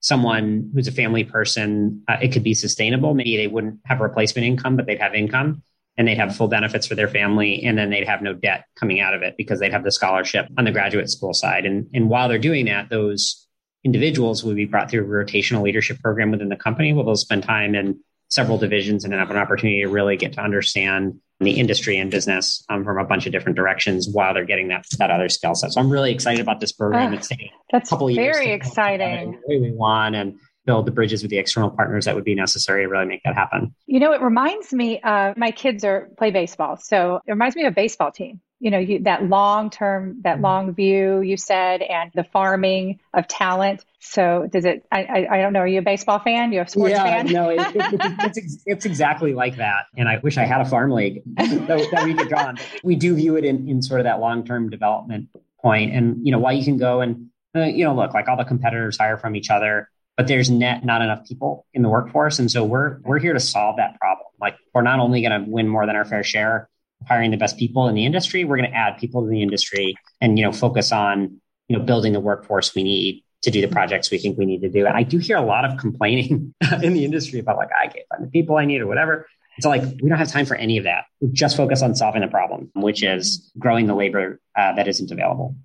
someone 0.00 0.70
who's 0.74 0.88
a 0.88 0.92
family 0.92 1.24
person, 1.24 2.02
uh, 2.06 2.18
it 2.20 2.32
could 2.32 2.44
be 2.44 2.52
sustainable. 2.52 3.14
Maybe 3.14 3.38
they 3.38 3.46
wouldn't 3.46 3.80
have 3.86 4.00
replacement 4.00 4.46
income, 4.46 4.76
but 4.76 4.84
they'd 4.84 5.00
have 5.00 5.14
income 5.14 5.62
and 5.96 6.06
they'd 6.06 6.18
have 6.18 6.36
full 6.36 6.48
benefits 6.48 6.86
for 6.86 6.94
their 6.94 7.08
family. 7.08 7.62
And 7.64 7.78
then 7.78 7.88
they'd 7.88 8.06
have 8.06 8.20
no 8.20 8.34
debt 8.34 8.66
coming 8.78 9.00
out 9.00 9.14
of 9.14 9.22
it 9.22 9.36
because 9.38 9.58
they'd 9.58 9.72
have 9.72 9.84
the 9.84 9.90
scholarship 9.90 10.46
on 10.58 10.64
the 10.64 10.70
graduate 10.70 11.08
school 11.08 11.32
side. 11.32 11.64
And, 11.64 11.88
and 11.94 12.10
while 12.10 12.28
they're 12.28 12.38
doing 12.38 12.66
that, 12.66 12.90
those 12.90 13.46
individuals 13.84 14.44
will 14.44 14.54
be 14.54 14.66
brought 14.66 14.90
through 14.90 15.04
a 15.04 15.24
rotational 15.24 15.62
leadership 15.62 15.98
program 16.00 16.30
within 16.30 16.50
the 16.50 16.56
company 16.56 16.92
where 16.92 17.04
they'll 17.04 17.16
spend 17.16 17.42
time 17.42 17.74
in 17.74 17.98
several 18.30 18.58
divisions 18.58 19.04
and 19.04 19.12
have 19.12 19.30
an 19.30 19.36
opportunity 19.36 19.82
to 19.82 19.88
really 19.88 20.16
get 20.16 20.32
to 20.34 20.40
understand 20.40 21.20
the 21.40 21.52
industry 21.52 21.96
and 21.96 22.10
business 22.10 22.64
um, 22.68 22.84
from 22.84 22.98
a 22.98 23.04
bunch 23.04 23.26
of 23.26 23.32
different 23.32 23.56
directions 23.56 24.08
while 24.08 24.34
they're 24.34 24.44
getting 24.44 24.68
that 24.68 24.84
that 24.98 25.10
other 25.10 25.28
skill 25.28 25.54
set. 25.54 25.72
So 25.72 25.80
I'm 25.80 25.90
really 25.90 26.12
excited 26.12 26.40
about 26.40 26.60
this 26.60 26.72
program. 26.72 27.12
Uh, 27.12 27.16
it's 27.16 27.28
taking 27.28 27.50
that's 27.72 27.90
a 27.90 27.90
couple 27.90 28.08
of 28.08 28.14
years 28.14 28.36
very 28.36 28.52
exciting. 28.52 29.40
We 29.48 29.72
want 29.72 30.14
and 30.14 30.38
build 30.66 30.86
the 30.86 30.92
bridges 30.92 31.22
with 31.22 31.30
the 31.30 31.38
external 31.38 31.70
partners 31.70 32.04
that 32.04 32.14
would 32.14 32.24
be 32.24 32.34
necessary 32.34 32.84
to 32.84 32.88
really 32.88 33.06
make 33.06 33.22
that 33.24 33.34
happen. 33.34 33.74
You 33.86 33.98
know, 33.98 34.12
it 34.12 34.20
reminds 34.20 34.72
me 34.72 35.00
of 35.00 35.36
my 35.36 35.50
kids 35.50 35.84
are 35.84 36.10
play 36.18 36.30
baseball, 36.30 36.76
so 36.76 37.20
it 37.26 37.30
reminds 37.32 37.56
me 37.56 37.64
of 37.64 37.72
a 37.72 37.74
baseball 37.74 38.12
team 38.12 38.40
you 38.60 38.70
know 38.70 38.78
you, 38.78 39.00
that 39.00 39.24
long 39.24 39.70
term 39.70 40.20
that 40.22 40.34
mm-hmm. 40.34 40.44
long 40.44 40.74
view 40.74 41.20
you 41.20 41.36
said 41.36 41.82
and 41.82 42.10
the 42.14 42.24
farming 42.24 43.00
of 43.14 43.26
talent. 43.26 43.84
So 43.98 44.48
does 44.50 44.64
it 44.64 44.86
i 44.92 45.02
i, 45.02 45.38
I 45.38 45.42
don't 45.42 45.52
know 45.52 45.60
are 45.60 45.66
you 45.66 45.80
a 45.80 45.82
baseball 45.82 46.20
fan? 46.20 46.52
You 46.52 46.60
a 46.60 46.68
sports 46.68 46.92
yeah, 46.92 47.04
fan? 47.04 47.26
no 47.26 47.50
it, 47.50 47.60
it, 47.60 47.74
it's, 48.36 48.62
it's 48.66 48.84
exactly 48.84 49.34
like 49.34 49.56
that 49.56 49.86
and 49.96 50.08
i 50.08 50.18
wish 50.18 50.38
i 50.38 50.44
had 50.44 50.60
a 50.60 50.64
farm 50.64 50.90
league 50.90 51.22
that, 51.36 51.88
that 51.90 52.04
we 52.04 52.14
could 52.14 52.28
draw 52.28 52.46
on 52.46 52.58
we 52.82 52.96
do 52.96 53.14
view 53.14 53.36
it 53.36 53.44
in, 53.44 53.68
in 53.68 53.82
sort 53.82 54.00
of 54.00 54.04
that 54.04 54.20
long 54.20 54.44
term 54.44 54.70
development 54.70 55.28
point 55.60 55.92
and 55.94 56.24
you 56.24 56.32
know 56.32 56.38
why 56.38 56.52
you 56.52 56.64
can 56.64 56.78
go 56.78 57.00
and 57.00 57.28
uh, 57.54 57.60
you 57.60 57.84
know 57.84 57.94
look 57.94 58.14
like 58.14 58.28
all 58.28 58.36
the 58.36 58.44
competitors 58.44 58.96
hire 58.96 59.18
from 59.18 59.36
each 59.36 59.50
other 59.50 59.88
but 60.16 60.26
there's 60.26 60.50
net 60.50 60.84
not 60.84 61.02
enough 61.02 61.26
people 61.26 61.66
in 61.72 61.82
the 61.82 61.88
workforce 61.88 62.38
and 62.38 62.50
so 62.50 62.64
we're 62.64 62.98
we're 63.04 63.18
here 63.18 63.32
to 63.32 63.40
solve 63.40 63.76
that 63.76 63.98
problem. 63.98 64.26
Like 64.40 64.56
we're 64.74 64.82
not 64.82 65.00
only 65.00 65.22
going 65.22 65.44
to 65.44 65.50
win 65.50 65.66
more 65.66 65.86
than 65.86 65.96
our 65.96 66.04
fair 66.04 66.22
share 66.22 66.68
hiring 67.06 67.30
the 67.30 67.36
best 67.36 67.58
people 67.58 67.88
in 67.88 67.94
the 67.94 68.04
industry. 68.04 68.44
We're 68.44 68.56
going 68.56 68.70
to 68.70 68.76
add 68.76 68.98
people 68.98 69.22
to 69.22 69.28
the 69.28 69.42
industry 69.42 69.96
and, 70.20 70.38
you 70.38 70.44
know, 70.44 70.52
focus 70.52 70.92
on, 70.92 71.40
you 71.68 71.76
know, 71.76 71.82
building 71.82 72.12
the 72.12 72.20
workforce 72.20 72.74
we 72.74 72.82
need 72.82 73.24
to 73.42 73.50
do 73.50 73.60
the 73.60 73.68
projects 73.68 74.10
we 74.10 74.18
think 74.18 74.38
we 74.38 74.44
need 74.44 74.60
to 74.60 74.68
do. 74.68 74.86
And 74.86 74.96
I 74.96 75.02
do 75.02 75.18
hear 75.18 75.36
a 75.36 75.42
lot 75.42 75.64
of 75.64 75.78
complaining 75.78 76.54
in 76.82 76.92
the 76.92 77.04
industry 77.04 77.40
about 77.40 77.56
like, 77.56 77.70
I 77.78 77.86
can't 77.86 78.06
find 78.10 78.24
the 78.24 78.30
people 78.30 78.56
I 78.56 78.64
need 78.64 78.80
or 78.80 78.86
whatever. 78.86 79.26
It's 79.56 79.66
like, 79.66 79.82
we 79.82 80.08
don't 80.08 80.18
have 80.18 80.30
time 80.30 80.46
for 80.46 80.56
any 80.56 80.78
of 80.78 80.84
that. 80.84 81.04
We 81.20 81.28
just 81.32 81.56
focus 81.56 81.82
on 81.82 81.94
solving 81.94 82.22
the 82.22 82.28
problem, 82.28 82.70
which 82.74 83.02
is 83.02 83.50
growing 83.58 83.86
the 83.86 83.94
labor 83.94 84.40
uh, 84.56 84.74
that 84.74 84.88
isn't 84.88 85.10
available. 85.10 85.56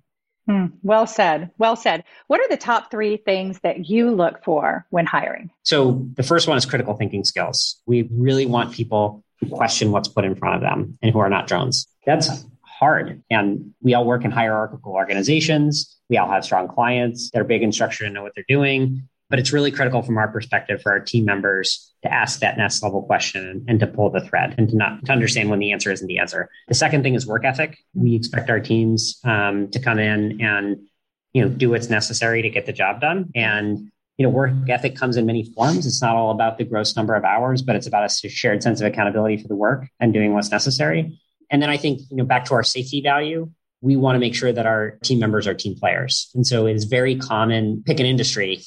Hmm. 0.46 0.66
Well 0.82 1.06
said. 1.06 1.50
Well 1.58 1.76
said. 1.76 2.04
What 2.28 2.40
are 2.40 2.48
the 2.48 2.56
top 2.56 2.90
three 2.90 3.16
things 3.16 3.58
that 3.60 3.88
you 3.88 4.10
look 4.10 4.44
for 4.44 4.86
when 4.90 5.06
hiring? 5.06 5.50
So 5.64 6.06
the 6.14 6.22
first 6.22 6.46
one 6.46 6.56
is 6.56 6.64
critical 6.66 6.94
thinking 6.94 7.24
skills. 7.24 7.80
We 7.86 8.08
really 8.12 8.46
want 8.46 8.72
people 8.72 9.24
question 9.50 9.92
what's 9.92 10.08
put 10.08 10.24
in 10.24 10.34
front 10.34 10.56
of 10.56 10.60
them 10.60 10.98
and 11.02 11.12
who 11.12 11.18
are 11.18 11.30
not 11.30 11.46
drones. 11.46 11.86
That's 12.04 12.44
hard. 12.62 13.22
And 13.30 13.74
we 13.80 13.94
all 13.94 14.04
work 14.04 14.24
in 14.24 14.30
hierarchical 14.30 14.92
organizations. 14.92 15.96
We 16.08 16.18
all 16.18 16.30
have 16.30 16.44
strong 16.44 16.68
clients 16.68 17.30
that 17.30 17.40
are 17.40 17.44
big 17.44 17.62
in 17.62 17.72
structure 17.72 18.04
and 18.04 18.14
know 18.14 18.22
what 18.22 18.32
they're 18.34 18.44
doing. 18.48 19.08
But 19.28 19.40
it's 19.40 19.52
really 19.52 19.72
critical 19.72 20.02
from 20.02 20.18
our 20.18 20.28
perspective 20.28 20.80
for 20.82 20.92
our 20.92 21.00
team 21.00 21.24
members 21.24 21.92
to 22.02 22.12
ask 22.12 22.40
that 22.40 22.56
next 22.56 22.80
level 22.82 23.02
question 23.02 23.64
and 23.66 23.80
to 23.80 23.86
pull 23.86 24.08
the 24.08 24.20
thread 24.20 24.54
and 24.56 24.68
to 24.68 24.76
not 24.76 25.04
to 25.06 25.12
understand 25.12 25.50
when 25.50 25.58
the 25.58 25.72
answer 25.72 25.90
isn't 25.90 26.06
the 26.06 26.18
answer. 26.18 26.48
The 26.68 26.74
second 26.74 27.02
thing 27.02 27.14
is 27.14 27.26
work 27.26 27.44
ethic. 27.44 27.76
We 27.94 28.14
expect 28.14 28.50
our 28.50 28.60
teams 28.60 29.18
um, 29.24 29.68
to 29.72 29.80
come 29.80 29.98
in 29.98 30.40
and 30.40 30.86
you 31.32 31.42
know 31.42 31.48
do 31.48 31.70
what's 31.70 31.90
necessary 31.90 32.42
to 32.42 32.50
get 32.50 32.66
the 32.66 32.72
job 32.72 33.00
done. 33.00 33.30
And 33.34 33.90
you 34.18 34.24
know, 34.24 34.30
work 34.30 34.52
ethic 34.68 34.96
comes 34.96 35.16
in 35.16 35.26
many 35.26 35.44
forms. 35.52 35.86
It's 35.86 36.00
not 36.00 36.16
all 36.16 36.30
about 36.30 36.58
the 36.58 36.64
gross 36.64 36.96
number 36.96 37.14
of 37.14 37.24
hours, 37.24 37.62
but 37.62 37.76
it's 37.76 37.86
about 37.86 38.04
a 38.04 38.28
shared 38.28 38.62
sense 38.62 38.80
of 38.80 38.86
accountability 38.86 39.36
for 39.36 39.48
the 39.48 39.56
work 39.56 39.86
and 40.00 40.12
doing 40.12 40.32
what's 40.32 40.50
necessary. 40.50 41.18
And 41.50 41.62
then 41.62 41.70
I 41.70 41.76
think, 41.76 42.00
you 42.10 42.16
know, 42.16 42.24
back 42.24 42.46
to 42.46 42.54
our 42.54 42.62
safety 42.62 43.00
value, 43.02 43.50
we 43.82 43.96
want 43.96 44.16
to 44.16 44.20
make 44.20 44.34
sure 44.34 44.52
that 44.52 44.66
our 44.66 44.98
team 45.02 45.18
members 45.18 45.46
are 45.46 45.54
team 45.54 45.76
players. 45.76 46.30
And 46.34 46.46
so 46.46 46.66
it 46.66 46.74
is 46.74 46.84
very 46.84 47.16
common, 47.16 47.82
pick 47.86 48.00
an 48.00 48.06
industry, 48.06 48.62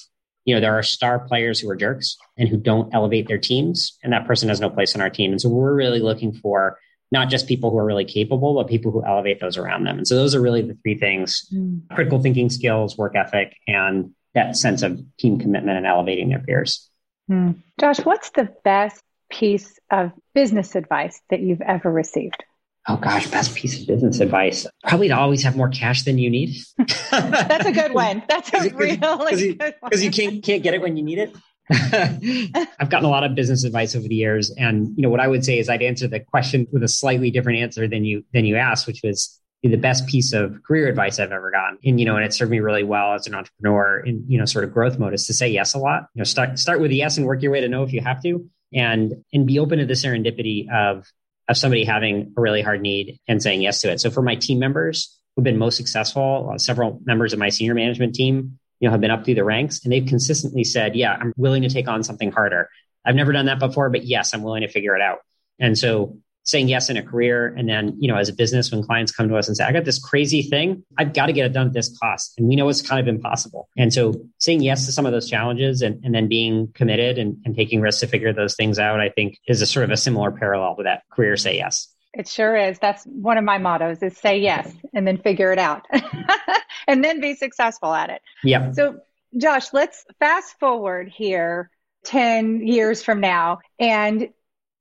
you 0.46 0.56
know, 0.56 0.62
there 0.62 0.78
are 0.78 0.84
star 0.84 1.20
players 1.20 1.60
who 1.60 1.70
are 1.70 1.76
jerks 1.76 2.18
and 2.38 2.48
who 2.48 2.58
don't 2.58 2.94
elevate 2.94 3.28
their 3.28 3.38
teams, 3.38 3.98
and 4.04 4.14
that 4.14 4.26
person 4.26 4.50
has 4.50 4.60
no 4.60 4.70
place 4.70 4.96
on 4.96 5.02
our 5.02 5.10
team. 5.10 5.32
And 5.32 5.42
so 5.42 5.50
we're 5.50 5.76
really 5.76 6.00
looking 6.00 6.34
for 6.34 6.80
not 7.12 7.30
just 7.30 7.48
people 7.48 7.70
who 7.72 7.78
are 7.78 7.86
really 7.86 8.06
capable, 8.06 8.56
but 8.56 8.68
people 8.68 8.92
who 8.92 9.06
elevate 9.06 9.40
those 9.40 9.58
around 9.58 9.84
them. 9.84 9.98
And 9.98 10.08
so 10.08 10.16
those 10.16 10.36
are 10.36 10.42
really 10.42 10.62
the 10.62 10.78
three 10.82 10.98
things 10.98 11.48
mm. 11.54 11.82
critical 11.94 12.22
thinking 12.22 12.50
skills, 12.50 12.98
work 12.98 13.16
ethic, 13.16 13.56
and 13.68 14.12
that 14.36 14.56
sense 14.56 14.82
of 14.82 15.00
team 15.18 15.40
commitment 15.40 15.78
and 15.78 15.86
elevating 15.86 16.30
their 16.30 16.40
peers. 16.40 16.90
Hmm. 17.28 17.52
Josh, 17.80 18.00
what's 18.00 18.30
the 18.32 18.50
best 18.64 19.02
piece 19.30 19.80
of 19.92 20.12
business 20.34 20.76
advice 20.76 21.22
that 21.30 21.40
you've 21.40 21.62
ever 21.62 21.92
received? 21.92 22.44
Oh 22.88 22.98
gosh, 22.98 23.28
best 23.28 23.56
piece 23.56 23.80
of 23.80 23.88
business 23.88 24.20
advice. 24.20 24.66
Probably 24.88 25.10
to 25.10 25.18
always 25.18 25.44
have 25.44 25.56
more 25.56 25.70
cash 25.70 26.04
than 26.04 26.18
you 26.18 26.30
need. 26.30 26.58
That's 27.12 27.68
a 27.68 27.72
good 27.72 27.94
one. 27.94 28.24
That's 28.28 28.52
a 28.54 28.70
really 28.74 28.98
Because 28.98 29.42
you, 29.42 30.06
you 30.06 30.12
can't 30.12 30.44
can't 30.44 30.64
get 30.64 30.74
it 30.74 30.82
when 30.82 30.98
you 30.98 31.04
need 31.04 31.20
it. 31.20 31.36
I've 32.80 32.90
gotten 32.90 33.06
a 33.06 33.10
lot 33.12 33.24
of 33.24 33.36
business 33.36 33.64
advice 33.64 33.96
over 33.96 34.08
the 34.08 34.16
years, 34.16 34.50
and 34.50 34.92
you 34.96 35.04
know 35.04 35.10
what 35.10 35.20
I 35.20 35.28
would 35.28 35.46
say 35.46 35.60
is 35.60 35.70
I'd 35.70 35.84
answer 35.84 36.08
the 36.08 36.20
question 36.20 36.66
with 36.72 36.82
a 36.82 36.88
slightly 36.88 37.30
different 37.30 37.60
answer 37.60 37.88
than 37.88 38.06
you 38.06 38.24
than 38.34 38.46
you 38.46 38.56
asked, 38.56 38.88
which 38.88 39.02
was 39.04 39.40
the 39.62 39.76
best 39.76 40.08
piece 40.08 40.32
of 40.32 40.64
career 40.64 40.88
advice 40.88 41.20
I've 41.20 41.34
ever 41.34 41.52
gotten. 41.52 41.78
And, 41.84 42.00
you 42.00 42.06
know, 42.06 42.16
and 42.16 42.24
it 42.24 42.34
served 42.34 42.50
me 42.50 42.60
really 42.62 42.84
well 42.84 43.14
as 43.14 43.28
an 43.28 43.36
entrepreneur 43.36 44.00
in, 44.00 44.24
you 44.28 44.38
know, 44.38 44.46
sort 44.46 44.64
of 44.64 44.74
growth 44.74 44.98
mode 44.98 45.14
is 45.14 45.28
to 45.28 45.34
say 45.34 45.50
yes 45.50 45.74
a 45.74 45.80
lot. 45.80 46.08
You 46.14 46.20
know, 46.20 46.24
start, 46.24 46.58
start 46.58 46.80
with 46.80 46.92
yes 46.92 47.18
and 47.18 47.26
work 47.26 47.42
your 47.42 47.52
way 47.52 47.60
to 47.62 47.68
know 47.68 47.84
if 47.84 47.92
you 47.92 48.00
have 48.00 48.24
to 48.24 48.50
and, 48.74 49.26
and 49.34 49.46
be 49.46 49.60
open 49.60 49.80
to 49.80 49.86
the 49.86 49.96
serendipity 49.96 50.72
of, 50.72 51.12
of 51.50 51.58
somebody 51.58 51.84
having 51.84 52.34
a 52.38 52.42
really 52.42 52.62
hard 52.62 52.82
need 52.82 53.20
and 53.28 53.44
saying 53.44 53.62
yes 53.62 53.82
to 53.82 53.92
it. 53.92 54.00
So 54.00 54.10
for 54.10 54.22
my 54.22 54.36
team 54.36 54.60
members 54.60 55.18
who've 55.36 55.44
been 55.44 55.58
most 55.58 55.76
successful, 55.76 56.52
uh, 56.54 56.58
several 56.58 57.02
members 57.04 57.34
of 57.34 57.40
my 57.40 57.50
senior 57.50 57.74
management 57.74 58.16
team, 58.16 58.60
you 58.80 58.88
know, 58.88 58.92
have 58.92 59.02
been 59.02 59.12
up 59.12 59.26
through 59.26 59.36
the 59.36 59.44
ranks 59.44 59.84
and 59.84 59.92
they've 59.92 60.06
consistently 60.06 60.64
said, 60.64 60.96
yeah, 60.96 61.18
I'm 61.20 61.34
willing 61.36 61.64
to 61.64 61.70
take 61.70 61.90
on 61.90 62.04
something 62.04 62.32
harder. 62.32 62.70
I've 63.04 63.16
never 63.16 63.34
done 63.34 63.48
that 63.48 63.60
before, 63.60 63.90
but 63.90 64.06
yes, 64.06 64.34
I'm 64.34 64.42
willing 64.42 64.62
to 64.62 64.70
figure 64.70 64.96
it 64.96 65.02
out. 65.02 65.20
And 65.60 65.78
so 65.78 66.18
saying 66.50 66.68
yes 66.68 66.90
in 66.90 66.98
a 66.98 67.04
career 67.04 67.54
and 67.58 67.70
then 67.70 67.96
you 68.00 68.08
know 68.12 68.18
as 68.18 68.30
a 68.30 68.34
business 68.34 68.72
when 68.72 68.84
clients 68.84 69.12
come 69.12 69.30
to 69.30 69.36
us 69.36 69.48
and 69.48 69.56
say 69.56 69.64
i 69.64 69.72
got 69.72 69.86
this 69.86 70.00
crazy 70.00 70.42
thing. 70.42 70.84
I've 70.98 71.14
got 71.14 71.28
to 71.28 71.34
get 71.34 71.46
it 71.46 71.54
done 71.54 71.68
at 71.68 71.74
this 71.74 71.98
cost. 71.98 72.34
And 72.38 72.48
we 72.48 72.56
know 72.56 72.68
it's 72.70 72.82
kind 72.82 73.00
of 73.00 73.08
impossible. 73.08 73.70
And 73.78 73.94
so 73.94 74.14
saying 74.38 74.62
yes 74.62 74.86
to 74.86 74.92
some 74.92 75.06
of 75.06 75.12
those 75.12 75.30
challenges 75.30 75.82
and, 75.82 76.04
and 76.04 76.14
then 76.14 76.28
being 76.28 76.72
committed 76.74 77.18
and, 77.18 77.38
and 77.46 77.56
taking 77.56 77.82
risks 77.82 78.02
to 78.02 78.08
figure 78.08 78.34
those 78.34 78.56
things 78.56 78.80
out 78.80 79.00
i 79.00 79.10
think 79.10 79.38
is 79.48 79.62
a 79.62 79.66
sort 79.66 79.84
of 79.84 79.92
a 79.92 79.98
similar 79.98 80.32
parallel 80.32 80.76
to 80.76 80.84
that 80.84 81.04
career 81.12 81.38
say 81.38 81.58
yes. 81.58 81.88
It 82.14 82.28
sure 82.28 82.58
is. 82.58 82.80
That's 82.80 83.04
one 83.04 83.38
of 83.38 83.44
my 83.44 83.60
mottos 83.60 84.02
is 84.02 84.18
say 84.18 84.40
yes 84.40 84.74
and 84.94 85.06
then 85.06 85.18
figure 85.20 85.52
it 85.52 85.60
out 85.60 85.86
and 86.88 87.04
then 87.04 87.22
be 87.22 87.36
successful 87.36 87.94
at 87.94 88.10
it. 88.10 88.22
Yeah. 88.44 88.72
So 88.72 89.00
josh 89.38 89.74
let's 89.74 90.06
fast 90.20 90.58
forward 90.60 91.08
here 91.08 91.70
10 92.06 92.66
years 92.66 93.04
from 93.04 93.20
now 93.20 93.60
and 93.78 94.30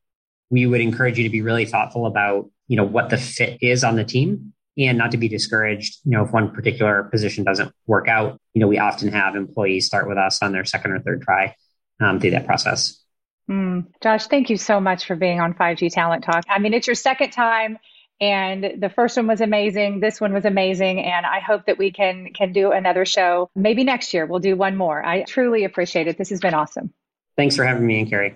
we 0.49 0.65
would 0.65 0.81
encourage 0.81 1.17
you 1.17 1.23
to 1.23 1.29
be 1.29 1.41
really 1.41 1.65
thoughtful 1.65 2.05
about, 2.05 2.49
you 2.67 2.78
know, 2.78 2.84
what 2.84 3.10
the 3.10 3.17
fit 3.17 3.58
is 3.62 3.84
on 3.84 3.95
the 3.95 4.04
team 4.04 4.54
and 4.78 4.97
not 4.97 5.12
to 5.12 5.17
be 5.17 5.28
discouraged. 5.28 5.97
You 6.04 6.12
know, 6.12 6.25
if 6.25 6.32
one 6.32 6.51
particular 6.51 7.04
position 7.04 7.43
doesn't 7.43 7.71
work 7.88 8.08
out, 8.08 8.39
you 8.54 8.62
know, 8.62 8.67
we 8.67 8.78
often 8.78 9.12
have 9.12 9.36
employees 9.36 9.86
start 9.86 10.08
with 10.08 10.17
us 10.17 10.41
on 10.41 10.51
their 10.51 10.65
second 10.65 10.91
or 10.91 10.99
third 10.99 11.21
try 11.21 11.56
um, 12.01 12.19
through 12.19 12.32
that 12.32 12.45
process. 12.45 13.01
Mm. 13.49 13.86
Josh, 14.01 14.28
thank 14.28 14.49
you 14.49 14.58
so 14.58 14.80
much 14.80 15.06
for 15.06 15.15
being 15.15 15.39
on 15.39 15.54
5G 15.54 15.93
Talent 15.93 16.23
Talk. 16.23 16.45
I 16.49 16.60
mean, 16.60 16.73
it's 16.73 16.88
your 16.88 16.95
second 16.95 17.32
time 17.32 17.78
and 18.21 18.82
the 18.82 18.89
first 18.89 19.17
one 19.17 19.28
was 19.28 19.41
amazing 19.41 19.99
this 19.99 20.21
one 20.21 20.34
was 20.34 20.45
amazing 20.45 20.99
and 20.99 21.25
i 21.25 21.39
hope 21.39 21.65
that 21.65 21.78
we 21.78 21.91
can 21.91 22.32
can 22.34 22.54
do 22.54 22.71
another 22.71 23.06
show 23.06 23.49
maybe 23.56 23.84
next 23.84 24.13
year 24.13 24.25
we'll 24.25 24.39
do 24.39 24.56
one 24.56 24.75
more 24.75 25.06
i 25.06 25.23
truly 25.23 25.63
appreciate 25.65 26.08
it 26.08 26.17
this 26.17 26.30
has 26.30 26.39
been 26.39 26.54
awesome 26.54 26.93
thanks 27.36 27.56
for 27.56 27.65
having 27.65 27.86
me 27.86 27.99
and 27.99 28.10
carrie 28.10 28.36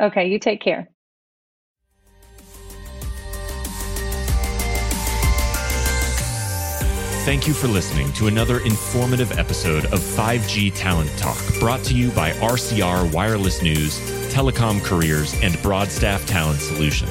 okay 0.00 0.28
you 0.28 0.38
take 0.38 0.60
care 0.60 0.88
Thank 7.24 7.48
you 7.48 7.54
for 7.54 7.68
listening 7.68 8.12
to 8.14 8.26
another 8.26 8.58
informative 8.60 9.38
episode 9.38 9.86
of 9.86 9.98
5G 9.98 10.74
Talent 10.74 11.08
Talk, 11.16 11.38
brought 11.58 11.82
to 11.84 11.94
you 11.94 12.10
by 12.10 12.32
RCR 12.32 13.10
Wireless 13.14 13.62
News, 13.62 13.98
Telecom 14.30 14.84
Careers, 14.84 15.32
and 15.42 15.56
Broadstaff 15.62 16.26
Talent 16.26 16.60
Solutions. 16.60 17.10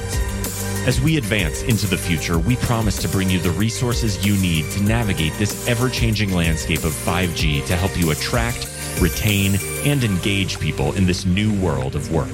As 0.86 1.00
we 1.00 1.16
advance 1.16 1.62
into 1.64 1.88
the 1.88 1.98
future, 1.98 2.38
we 2.38 2.54
promise 2.54 2.96
to 3.02 3.08
bring 3.08 3.28
you 3.28 3.40
the 3.40 3.50
resources 3.50 4.24
you 4.24 4.36
need 4.36 4.70
to 4.70 4.80
navigate 4.84 5.32
this 5.32 5.66
ever 5.66 5.90
changing 5.90 6.32
landscape 6.32 6.84
of 6.84 6.92
5G 6.92 7.66
to 7.66 7.74
help 7.74 7.98
you 7.98 8.12
attract, 8.12 8.70
retain, 9.00 9.58
and 9.84 10.04
engage 10.04 10.60
people 10.60 10.92
in 10.92 11.06
this 11.06 11.26
new 11.26 11.52
world 11.60 11.96
of 11.96 12.12
work. 12.12 12.28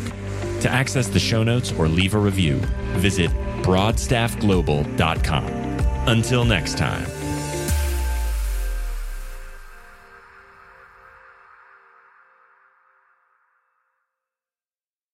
To 0.61 0.69
access 0.69 1.09
the 1.09 1.19
show 1.19 1.43
notes 1.43 1.73
or 1.73 1.89
leave 1.89 2.13
a 2.13 2.19
review, 2.19 2.57
visit 2.99 3.31
broadstaffglobal.com. 3.63 5.47
Until 6.07 6.45
next 6.45 6.77
time. 6.77 7.20